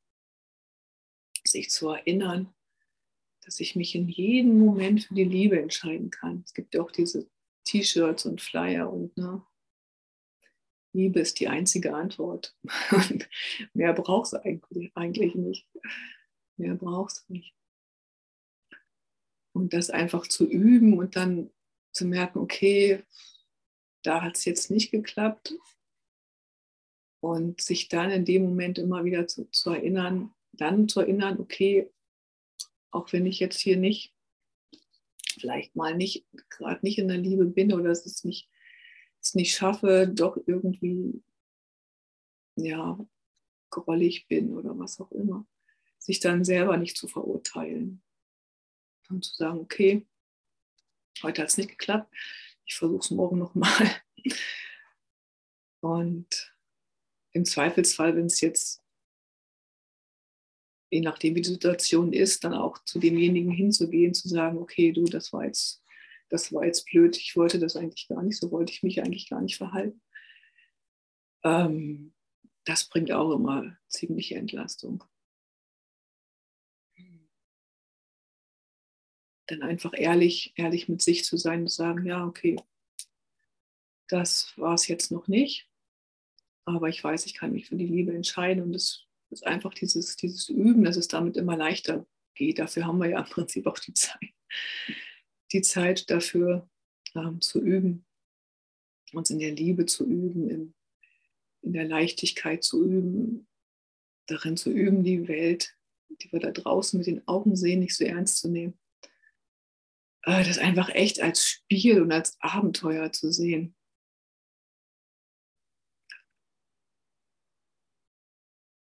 Sich 1.44 1.68
zu 1.68 1.90
erinnern, 1.90 2.54
dass 3.44 3.60
ich 3.60 3.76
mich 3.76 3.94
in 3.94 4.08
jedem 4.08 4.58
Moment 4.58 5.04
für 5.04 5.14
die 5.14 5.24
Liebe 5.24 5.60
entscheiden 5.60 6.10
kann. 6.10 6.42
Es 6.46 6.54
gibt 6.54 6.74
ja 6.74 6.80
auch 6.80 6.90
diese 6.90 7.28
T-Shirts 7.64 8.24
und 8.24 8.40
Flyer 8.40 8.90
und 8.90 9.14
ne, 9.18 9.42
Liebe 10.94 11.20
ist 11.20 11.40
die 11.40 11.48
einzige 11.48 11.94
Antwort. 11.94 12.56
Mehr 13.74 13.92
brauchst 13.92 14.32
du 14.32 14.38
eigentlich 14.94 15.34
nicht. 15.34 15.66
Mehr 16.56 16.74
brauchst 16.74 17.28
du 17.28 17.34
nicht. 17.34 17.54
Und 19.52 19.74
das 19.74 19.90
einfach 19.90 20.26
zu 20.26 20.48
üben 20.48 20.96
und 20.96 21.16
dann 21.16 21.50
zu 21.98 22.06
merken, 22.06 22.38
okay, 22.38 23.04
da 24.02 24.22
hat 24.22 24.36
es 24.36 24.44
jetzt 24.44 24.70
nicht 24.70 24.90
geklappt. 24.90 25.54
Und 27.20 27.60
sich 27.60 27.88
dann 27.88 28.12
in 28.12 28.24
dem 28.24 28.44
Moment 28.44 28.78
immer 28.78 29.04
wieder 29.04 29.26
zu, 29.26 29.50
zu 29.50 29.70
erinnern, 29.70 30.32
dann 30.52 30.88
zu 30.88 31.00
erinnern, 31.00 31.40
okay, 31.40 31.90
auch 32.92 33.12
wenn 33.12 33.26
ich 33.26 33.40
jetzt 33.40 33.58
hier 33.58 33.76
nicht, 33.76 34.14
vielleicht 35.40 35.74
mal 35.74 35.96
nicht, 35.96 36.26
gerade 36.48 36.78
nicht 36.84 36.98
in 36.98 37.08
der 37.08 37.18
Liebe 37.18 37.44
bin 37.46 37.72
oder 37.72 37.90
es 37.90 38.06
ist 38.06 38.24
nicht 38.24 38.48
es 39.20 39.34
nicht 39.34 39.54
schaffe, 39.54 40.10
doch 40.12 40.38
irgendwie 40.46 41.22
ja, 42.56 42.98
grollig 43.70 44.26
bin 44.28 44.56
oder 44.56 44.78
was 44.78 45.00
auch 45.00 45.12
immer, 45.12 45.46
sich 45.98 46.20
dann 46.20 46.44
selber 46.44 46.76
nicht 46.76 46.96
zu 46.96 47.08
verurteilen 47.08 48.02
und 49.10 49.24
zu 49.24 49.34
sagen, 49.34 49.58
okay, 49.60 50.06
heute 51.22 51.42
hat 51.42 51.48
es 51.48 51.58
nicht 51.58 51.70
geklappt, 51.70 52.12
ich 52.64 52.74
versuche 52.74 53.00
es 53.00 53.10
morgen 53.10 53.38
nochmal. 53.38 53.90
Und 55.80 56.54
im 57.32 57.44
Zweifelsfall, 57.44 58.16
wenn 58.16 58.26
es 58.26 58.40
jetzt, 58.40 58.82
je 60.90 61.00
nachdem 61.00 61.34
wie 61.34 61.42
die 61.42 61.50
Situation 61.50 62.12
ist, 62.12 62.44
dann 62.44 62.54
auch 62.54 62.78
zu 62.84 62.98
demjenigen 62.98 63.52
hinzugehen, 63.52 64.14
zu 64.14 64.28
sagen, 64.28 64.58
okay, 64.58 64.92
du, 64.92 65.04
das 65.04 65.32
war 65.32 65.44
jetzt 65.44 65.82
das 66.28 66.52
war 66.52 66.64
jetzt 66.64 66.86
blöd, 66.86 67.16
ich 67.16 67.36
wollte 67.36 67.58
das 67.58 67.76
eigentlich 67.76 68.08
gar 68.08 68.22
nicht, 68.22 68.38
so 68.38 68.50
wollte 68.50 68.72
ich 68.72 68.82
mich 68.82 69.00
eigentlich 69.02 69.28
gar 69.28 69.40
nicht 69.40 69.56
verhalten. 69.56 70.00
Ähm, 71.44 72.14
das 72.64 72.88
bringt 72.88 73.10
auch 73.12 73.32
immer 73.32 73.76
ziemliche 73.88 74.34
Entlastung. 74.34 75.04
Dann 79.48 79.62
einfach 79.62 79.92
ehrlich, 79.94 80.52
ehrlich 80.56 80.88
mit 80.88 81.02
sich 81.02 81.24
zu 81.24 81.36
sein 81.36 81.62
und 81.62 81.70
sagen, 81.70 82.06
ja, 82.06 82.24
okay, 82.24 82.56
das 84.08 84.56
war 84.56 84.74
es 84.74 84.88
jetzt 84.88 85.10
noch 85.10 85.28
nicht, 85.28 85.68
aber 86.64 86.88
ich 86.88 87.02
weiß, 87.02 87.26
ich 87.26 87.34
kann 87.34 87.52
mich 87.52 87.66
für 87.66 87.76
die 87.76 87.86
Liebe 87.86 88.14
entscheiden 88.14 88.62
und 88.62 88.74
es 88.74 89.06
ist 89.30 89.46
einfach 89.46 89.74
dieses, 89.74 90.16
dieses 90.16 90.48
Üben, 90.48 90.84
dass 90.84 90.96
es 90.96 91.08
damit 91.08 91.36
immer 91.36 91.56
leichter 91.56 92.06
geht. 92.34 92.58
Dafür 92.58 92.86
haben 92.86 92.98
wir 92.98 93.10
ja 93.10 93.20
im 93.20 93.26
Prinzip 93.26 93.66
auch 93.66 93.78
die 93.78 93.92
Zeit 93.92 94.32
die 95.52 95.62
Zeit 95.62 96.10
dafür 96.10 96.68
ähm, 97.14 97.40
zu 97.40 97.60
üben, 97.60 98.04
uns 99.12 99.30
in 99.30 99.38
der 99.38 99.52
Liebe 99.52 99.86
zu 99.86 100.04
üben, 100.04 100.48
in, 100.48 100.74
in 101.62 101.72
der 101.72 101.86
Leichtigkeit 101.86 102.62
zu 102.62 102.84
üben, 102.84 103.46
darin 104.26 104.56
zu 104.56 104.70
üben, 104.70 105.04
die 105.04 105.28
Welt, 105.28 105.76
die 106.08 106.30
wir 106.32 106.40
da 106.40 106.50
draußen 106.50 106.98
mit 106.98 107.06
den 107.06 107.26
Augen 107.26 107.56
sehen, 107.56 107.80
nicht 107.80 107.96
so 107.96 108.04
ernst 108.04 108.38
zu 108.38 108.48
nehmen. 108.48 108.78
Äh, 110.22 110.44
das 110.44 110.58
einfach 110.58 110.90
echt 110.90 111.20
als 111.20 111.44
Spiel 111.44 112.02
und 112.02 112.12
als 112.12 112.36
Abenteuer 112.40 113.12
zu 113.12 113.32
sehen. 113.32 113.74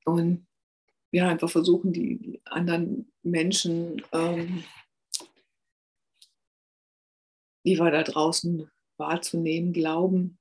Und 0.05 0.47
ja, 1.13 1.29
einfach 1.29 1.51
versuchen, 1.51 1.93
die, 1.93 2.43
anderen 2.45 3.11
Menschen 3.23 4.03
ähm, 4.13 4.65
die 7.65 7.79
wir 7.79 7.91
da 7.91 8.03
draußen 8.03 8.71
wahrzunehmen 8.99 9.73
glauben, 9.73 10.39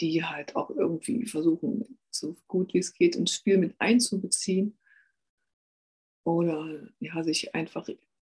die 0.00 0.24
halt 0.24 0.56
auch 0.56 0.70
irgendwie 0.70 1.26
versuchen, 1.26 1.98
so 2.10 2.36
gut 2.46 2.74
wie 2.74 2.78
es 2.78 2.92
geht, 2.92 3.16
ins 3.16 3.34
Spiel 3.34 3.58
mit 3.58 3.74
einzubeziehen 3.80 4.78
oder 6.24 6.88
ja, 6.98 7.22
sich 7.22 7.54
einfach 7.54 7.88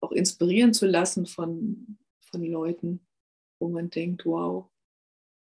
auch 0.10 0.12
inspirieren 0.12 0.74
zu 0.74 0.88
lassen 0.88 1.26
von, 1.26 1.98
von 2.20 2.44
Leuten, 2.44 3.06
wo 3.60 3.70
man 3.70 3.90
denkt, 3.90 4.26
wow, 4.26 4.70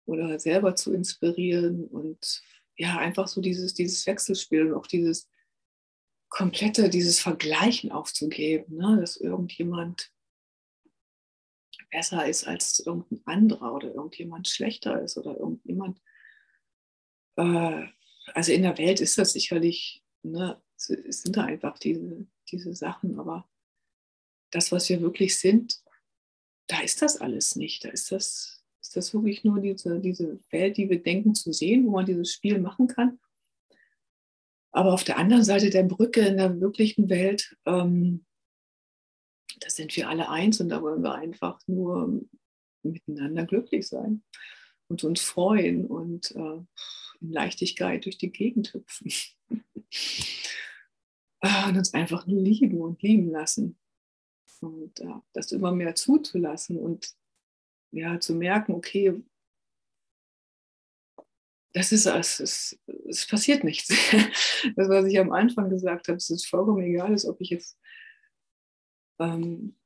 oder 0.07 0.39
selber 0.39 0.77
zu 0.77 0.93
inspirieren 0.93 1.87
und 1.87 2.43
ja, 2.77 2.99
einfach 2.99 3.29
so 3.29 3.41
dieses, 3.41 3.75
dieses 3.75 4.07
Wechselspiel 4.07 4.67
und 4.67 4.75
auch 4.75 4.87
dieses 4.87 5.31
komplette, 6.29 6.91
dieses 6.91 7.21
Vergleichen 7.21 7.93
aufzugeben, 7.93 8.77
ne? 8.77 8.99
dass 9.01 9.17
irgendjemand 9.17 10.13
besser 11.91 12.29
ist 12.29 12.47
als 12.47 12.81
irgendein 12.81 13.23
anderer 13.25 13.73
oder 13.75 13.95
irgendjemand 13.95 14.49
schlechter 14.49 15.01
ist 15.01 15.17
oder 15.17 15.39
irgendjemand. 15.39 16.01
Äh, 17.37 17.87
also 18.35 18.53
in 18.53 18.63
der 18.63 18.77
Welt 18.79 19.01
ist 19.01 19.17
das 19.17 19.33
sicherlich, 19.33 20.05
ne, 20.23 20.61
es 20.77 21.23
sind 21.23 21.37
da 21.37 21.45
einfach 21.45 21.79
diese, 21.79 22.27
diese 22.51 22.75
Sachen, 22.75 23.19
aber 23.19 23.49
das, 24.55 24.73
was 24.73 24.89
wir 24.89 25.01
wirklich 25.01 25.39
sind, 25.39 25.83
da 26.69 26.81
ist 26.81 27.03
das 27.03 27.21
alles 27.21 27.57
nicht. 27.57 27.85
Da 27.85 27.89
ist 27.91 28.13
das, 28.13 28.65
ist 28.81 28.97
das 28.97 29.13
wirklich 29.13 29.45
nur 29.45 29.61
diese, 29.61 30.01
diese 30.01 30.39
Welt, 30.51 30.77
die 30.77 30.89
wir 30.89 31.03
denken 31.03 31.35
zu 31.35 31.53
sehen, 31.53 31.87
wo 31.87 31.91
man 31.91 32.07
dieses 32.07 32.33
Spiel 32.33 32.59
machen 32.59 32.87
kann. 32.87 33.19
Aber 34.71 34.93
auf 34.93 35.05
der 35.05 35.19
anderen 35.19 35.45
Seite 35.45 35.71
der 35.71 35.85
Brücke 35.85 36.21
in 36.21 36.37
der 36.37 36.61
wirklichen 36.61 37.09
Welt, 37.09 37.57
ähm, 37.67 38.25
da 39.61 39.71
sind 39.71 39.95
wir 39.97 40.09
alle 40.09 40.29
eins 40.29 40.61
und 40.61 40.69
da 40.69 40.83
wollen 40.83 41.03
wir 41.03 41.15
einfach 41.15 41.61
nur 41.67 42.23
miteinander 42.83 43.47
glücklich 43.47 43.87
sein 43.87 44.23
und 44.89 45.05
uns 45.05 45.21
freuen 45.21 45.87
und 45.87 46.33
äh, 46.33 46.61
in 47.21 47.33
Leichtigkeit 47.33 48.05
durch 48.05 48.19
die 48.19 48.33
Gegend 48.33 48.75
hüpfen. 48.75 49.13
Ah, 51.47 51.69
und 51.69 51.77
uns 51.77 51.93
einfach 51.93 52.27
nur 52.27 52.41
lieben 52.41 52.81
und 52.81 53.03
lieben 53.03 53.31
lassen. 53.31 53.77
Und 54.63 55.01
äh, 55.01 55.21
das 55.33 55.53
immer 55.53 55.73
mehr 55.73 55.95
zuzulassen 55.95 56.79
und 56.79 57.15
ja, 57.93 58.19
zu 58.19 58.35
merken, 58.35 58.73
okay, 58.73 59.23
das 61.73 61.91
ist 61.93 62.07
es, 62.07 62.41
es, 62.41 62.81
es 63.09 63.27
passiert 63.27 63.65
nichts. 63.65 63.89
Das, 64.77 64.89
was 64.89 65.05
ich 65.05 65.19
am 65.19 65.31
Anfang 65.31 65.69
gesagt 65.69 66.09
habe, 66.09 66.17
es 66.17 66.31
ist 66.31 66.47
vollkommen 66.47 66.83
egal, 66.83 67.13
ist, 67.13 67.27
ob 67.27 67.39
ich 67.41 67.51
jetzt 67.51 67.79
ähm, 69.21 69.77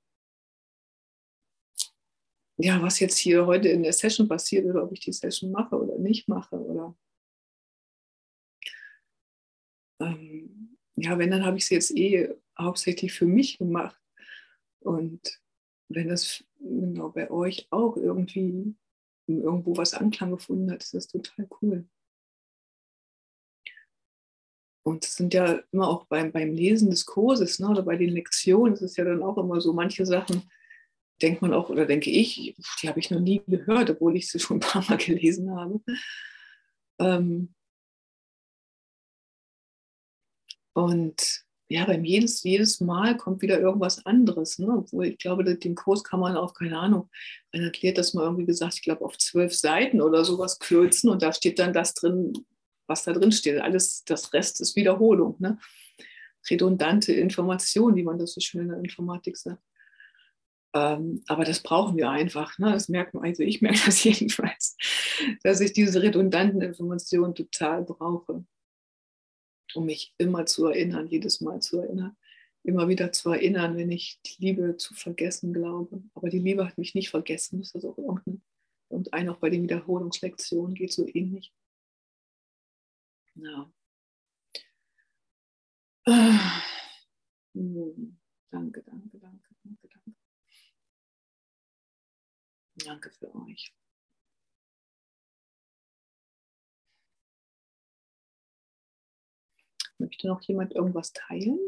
ja, 2.59 2.83
was 2.83 2.99
jetzt 2.99 3.19
hier 3.19 3.47
heute 3.47 3.69
in 3.69 3.83
der 3.83 3.93
Session 3.93 4.29
passiert 4.29 4.67
oder 4.67 4.83
ob 4.83 4.93
ich 4.93 5.01
die 5.01 5.13
Session 5.13 5.53
mache 5.53 5.77
oder 5.77 5.97
nicht 5.99 6.29
mache 6.29 6.57
oder 6.57 6.97
ähm, 10.01 10.77
ja, 10.97 11.19
wenn, 11.19 11.31
dann 11.31 11.45
habe 11.45 11.57
ich 11.57 11.67
sie 11.67 11.75
jetzt 11.75 11.97
eh 11.97 12.35
hauptsächlich 12.59 13.13
für 13.13 13.27
mich 13.27 13.59
gemacht. 13.59 14.01
Und 14.89 15.41
wenn 15.91 16.09
das 16.09 16.43
genau 16.59 17.11
bei 17.11 17.31
euch 17.31 17.69
auch 17.71 17.97
irgendwie 17.99 18.75
irgendwo 19.27 19.77
was 19.77 19.93
Anklang 19.93 20.31
gefunden 20.31 20.71
hat, 20.71 20.83
ist 20.83 20.95
das 20.95 21.09
total 21.09 21.47
cool. 21.61 21.87
Und 24.83 25.05
es 25.05 25.17
sind 25.17 25.35
ja 25.35 25.61
immer 25.73 25.89
auch 25.89 26.07
beim, 26.07 26.33
beim 26.33 26.55
Lesen 26.55 26.89
des 26.89 27.05
Kurses 27.05 27.59
ne, 27.59 27.69
oder 27.69 27.83
bei 27.83 27.97
den 27.97 28.09
Lektionen, 28.09 28.73
es 28.73 28.81
ist 28.81 28.97
ja 28.97 29.05
dann 29.05 29.23
auch 29.23 29.37
immer 29.37 29.61
so, 29.61 29.75
manche 29.75 30.07
Sachen 30.07 30.51
denkt 31.21 31.43
man 31.43 31.53
auch, 31.53 31.69
oder 31.69 31.85
denke 31.85 32.11
ich, 32.11 32.57
die 32.81 32.89
habe 32.89 32.99
ich 32.99 33.11
noch 33.11 33.21
nie 33.21 33.43
gehört, 33.47 33.91
obwohl 33.91 34.17
ich 34.17 34.31
sie 34.31 34.39
schon 34.41 34.57
ein 34.57 34.61
paar 34.61 34.83
Mal 34.89 34.97
gelesen 34.97 35.51
habe. 35.55 35.83
Ähm, 36.99 37.55
und 40.73 41.48
ja, 41.71 41.85
beim 41.85 42.05
jedes, 42.05 42.43
jedes 42.43 42.81
Mal 42.81 43.17
kommt 43.17 43.43
wieder 43.43 43.61
irgendwas 43.61 44.05
anderes. 44.07 44.59
Ne? 44.59 44.69
Obwohl 44.71 45.07
ich 45.07 45.19
glaube, 45.19 45.45
den 45.45 45.75
Kurs 45.75 46.03
kann 46.03 46.21
man 46.21 46.37
auf, 46.37 46.55
keine 46.55 46.79
Ahnung, 46.79 47.11
man 47.53 47.63
erklärt 47.63 47.99
das 47.99 48.15
mal 48.15 48.25
irgendwie 48.25 48.47
gesagt, 48.47 48.75
ich 48.77 48.83
glaube 48.83 49.05
auf 49.05 49.19
zwölf 49.19 49.55
Seiten 49.55 50.01
oder 50.01 50.25
sowas 50.25 50.59
kürzen 50.59 51.11
und 51.11 51.23
da 51.23 51.33
steht 51.33 51.59
dann 51.59 51.75
das 51.75 51.93
drin, 51.93 52.33
was 52.87 53.05
da 53.05 53.13
drin 53.13 53.33
steht. 53.33 53.61
Alles, 53.61 54.03
das 54.05 54.33
Rest 54.33 54.63
ist 54.63 54.77
Wiederholung. 54.77 55.37
Ne? 55.41 55.59
Redundante 56.49 57.13
Information, 57.13 57.97
wie 57.97 58.05
man 58.05 58.19
das 58.19 58.33
so 58.33 58.41
schön 58.41 58.63
in 58.63 58.69
der 58.69 58.79
Informatik 58.79 59.37
sagt. 59.37 59.63
Ähm, 60.75 61.23
aber 61.27 61.45
das 61.45 61.63
brauchen 61.63 61.99
wir 61.99 62.09
einfach. 62.09 62.59
Ne? 62.59 62.73
Das 62.73 62.89
merkt 62.89 63.13
man, 63.13 63.25
also 63.25 63.43
ich 63.43 63.61
merke 63.61 63.81
das 63.85 64.03
jedenfalls, 64.03 64.77
dass 65.43 65.61
ich 65.61 65.75
diese 65.75 66.01
redundanten 66.01 66.63
Informationen 66.63 67.35
total 67.35 67.85
brauche 67.85 68.47
um 69.75 69.87
mich 69.87 70.15
immer 70.19 70.47
zu 70.47 70.67
erinnern, 70.67 71.07
jedes 71.07 71.41
Mal 71.41 71.61
zu 71.61 71.81
erinnern, 71.81 72.17
immer 72.63 72.89
wieder 72.89 73.13
zu 73.13 73.31
erinnern, 73.31 73.77
wenn 73.77 73.91
ich 73.91 74.21
die 74.23 74.43
Liebe 74.47 74.77
zu 74.77 74.95
vergessen 74.95 75.53
glaube. 75.53 76.03
Aber 76.15 76.29
die 76.29 76.39
Liebe 76.39 76.67
hat 76.67 76.79
mich 76.79 76.95
nicht 76.95 77.11
vergessen, 77.11 77.61
das 77.61 77.75
ist 77.75 77.85
auch 77.85 77.99
irgendeine. 77.99 78.41
Und 78.89 79.13
ein 79.13 79.29
auch 79.29 79.39
bei 79.39 79.51
den 79.51 79.63
Wiederholungslektionen 79.63 80.75
geht 80.75 80.93
so 80.93 81.07
ähnlich. 81.07 81.53
Ja. 83.35 83.71
Danke, 88.51 88.83
danke, 88.83 89.19
danke, 89.19 89.19
danke, 89.21 89.89
danke. 89.89 90.15
Danke 92.85 93.11
für 93.11 93.35
euch. 93.35 93.75
Möchte 99.99 100.29
noch 100.29 100.41
jemand 100.43 100.75
irgendwas 100.75 101.13
teilen? 101.13 101.59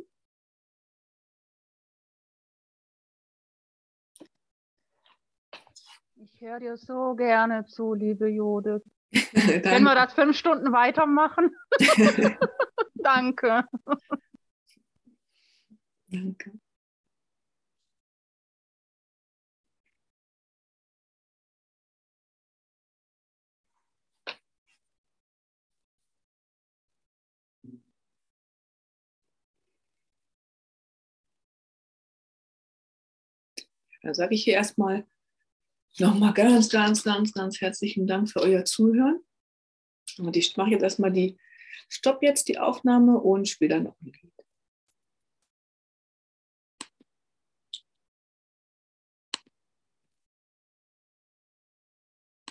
Ich 6.17 6.41
höre 6.41 6.61
dir 6.61 6.77
so 6.77 7.15
gerne 7.17 7.67
zu, 7.67 7.95
liebe 7.95 8.29
Judith. 8.29 8.83
Können 9.13 9.85
wir 9.85 9.95
das 9.95 10.13
fünf 10.13 10.37
Stunden 10.37 10.73
weitermachen? 10.73 11.51
Danke. 12.95 13.65
Danke. 16.09 16.53
Da 34.03 34.15
sage 34.15 34.35
ich 34.35 34.45
hier 34.45 34.55
erstmal 34.55 35.07
nochmal 35.99 36.33
ganz, 36.33 36.71
ganz, 36.71 37.03
ganz, 37.03 37.33
ganz 37.33 37.61
herzlichen 37.61 38.07
Dank 38.07 38.31
für 38.31 38.41
euer 38.41 38.65
Zuhören. 38.65 39.21
Und 40.19 40.37
ich 40.37 40.57
mache 40.57 40.71
jetzt 40.71 40.83
erstmal 40.83 41.13
die, 41.13 41.39
stopp 41.89 42.23
jetzt 42.23 42.49
die 42.49 42.59
Aufnahme 42.59 43.19
und 43.19 43.49
spiele 43.49 43.75
dann 43.75 43.85
noch 43.85 44.01
ein 44.01 44.07
Lied. 44.07 44.40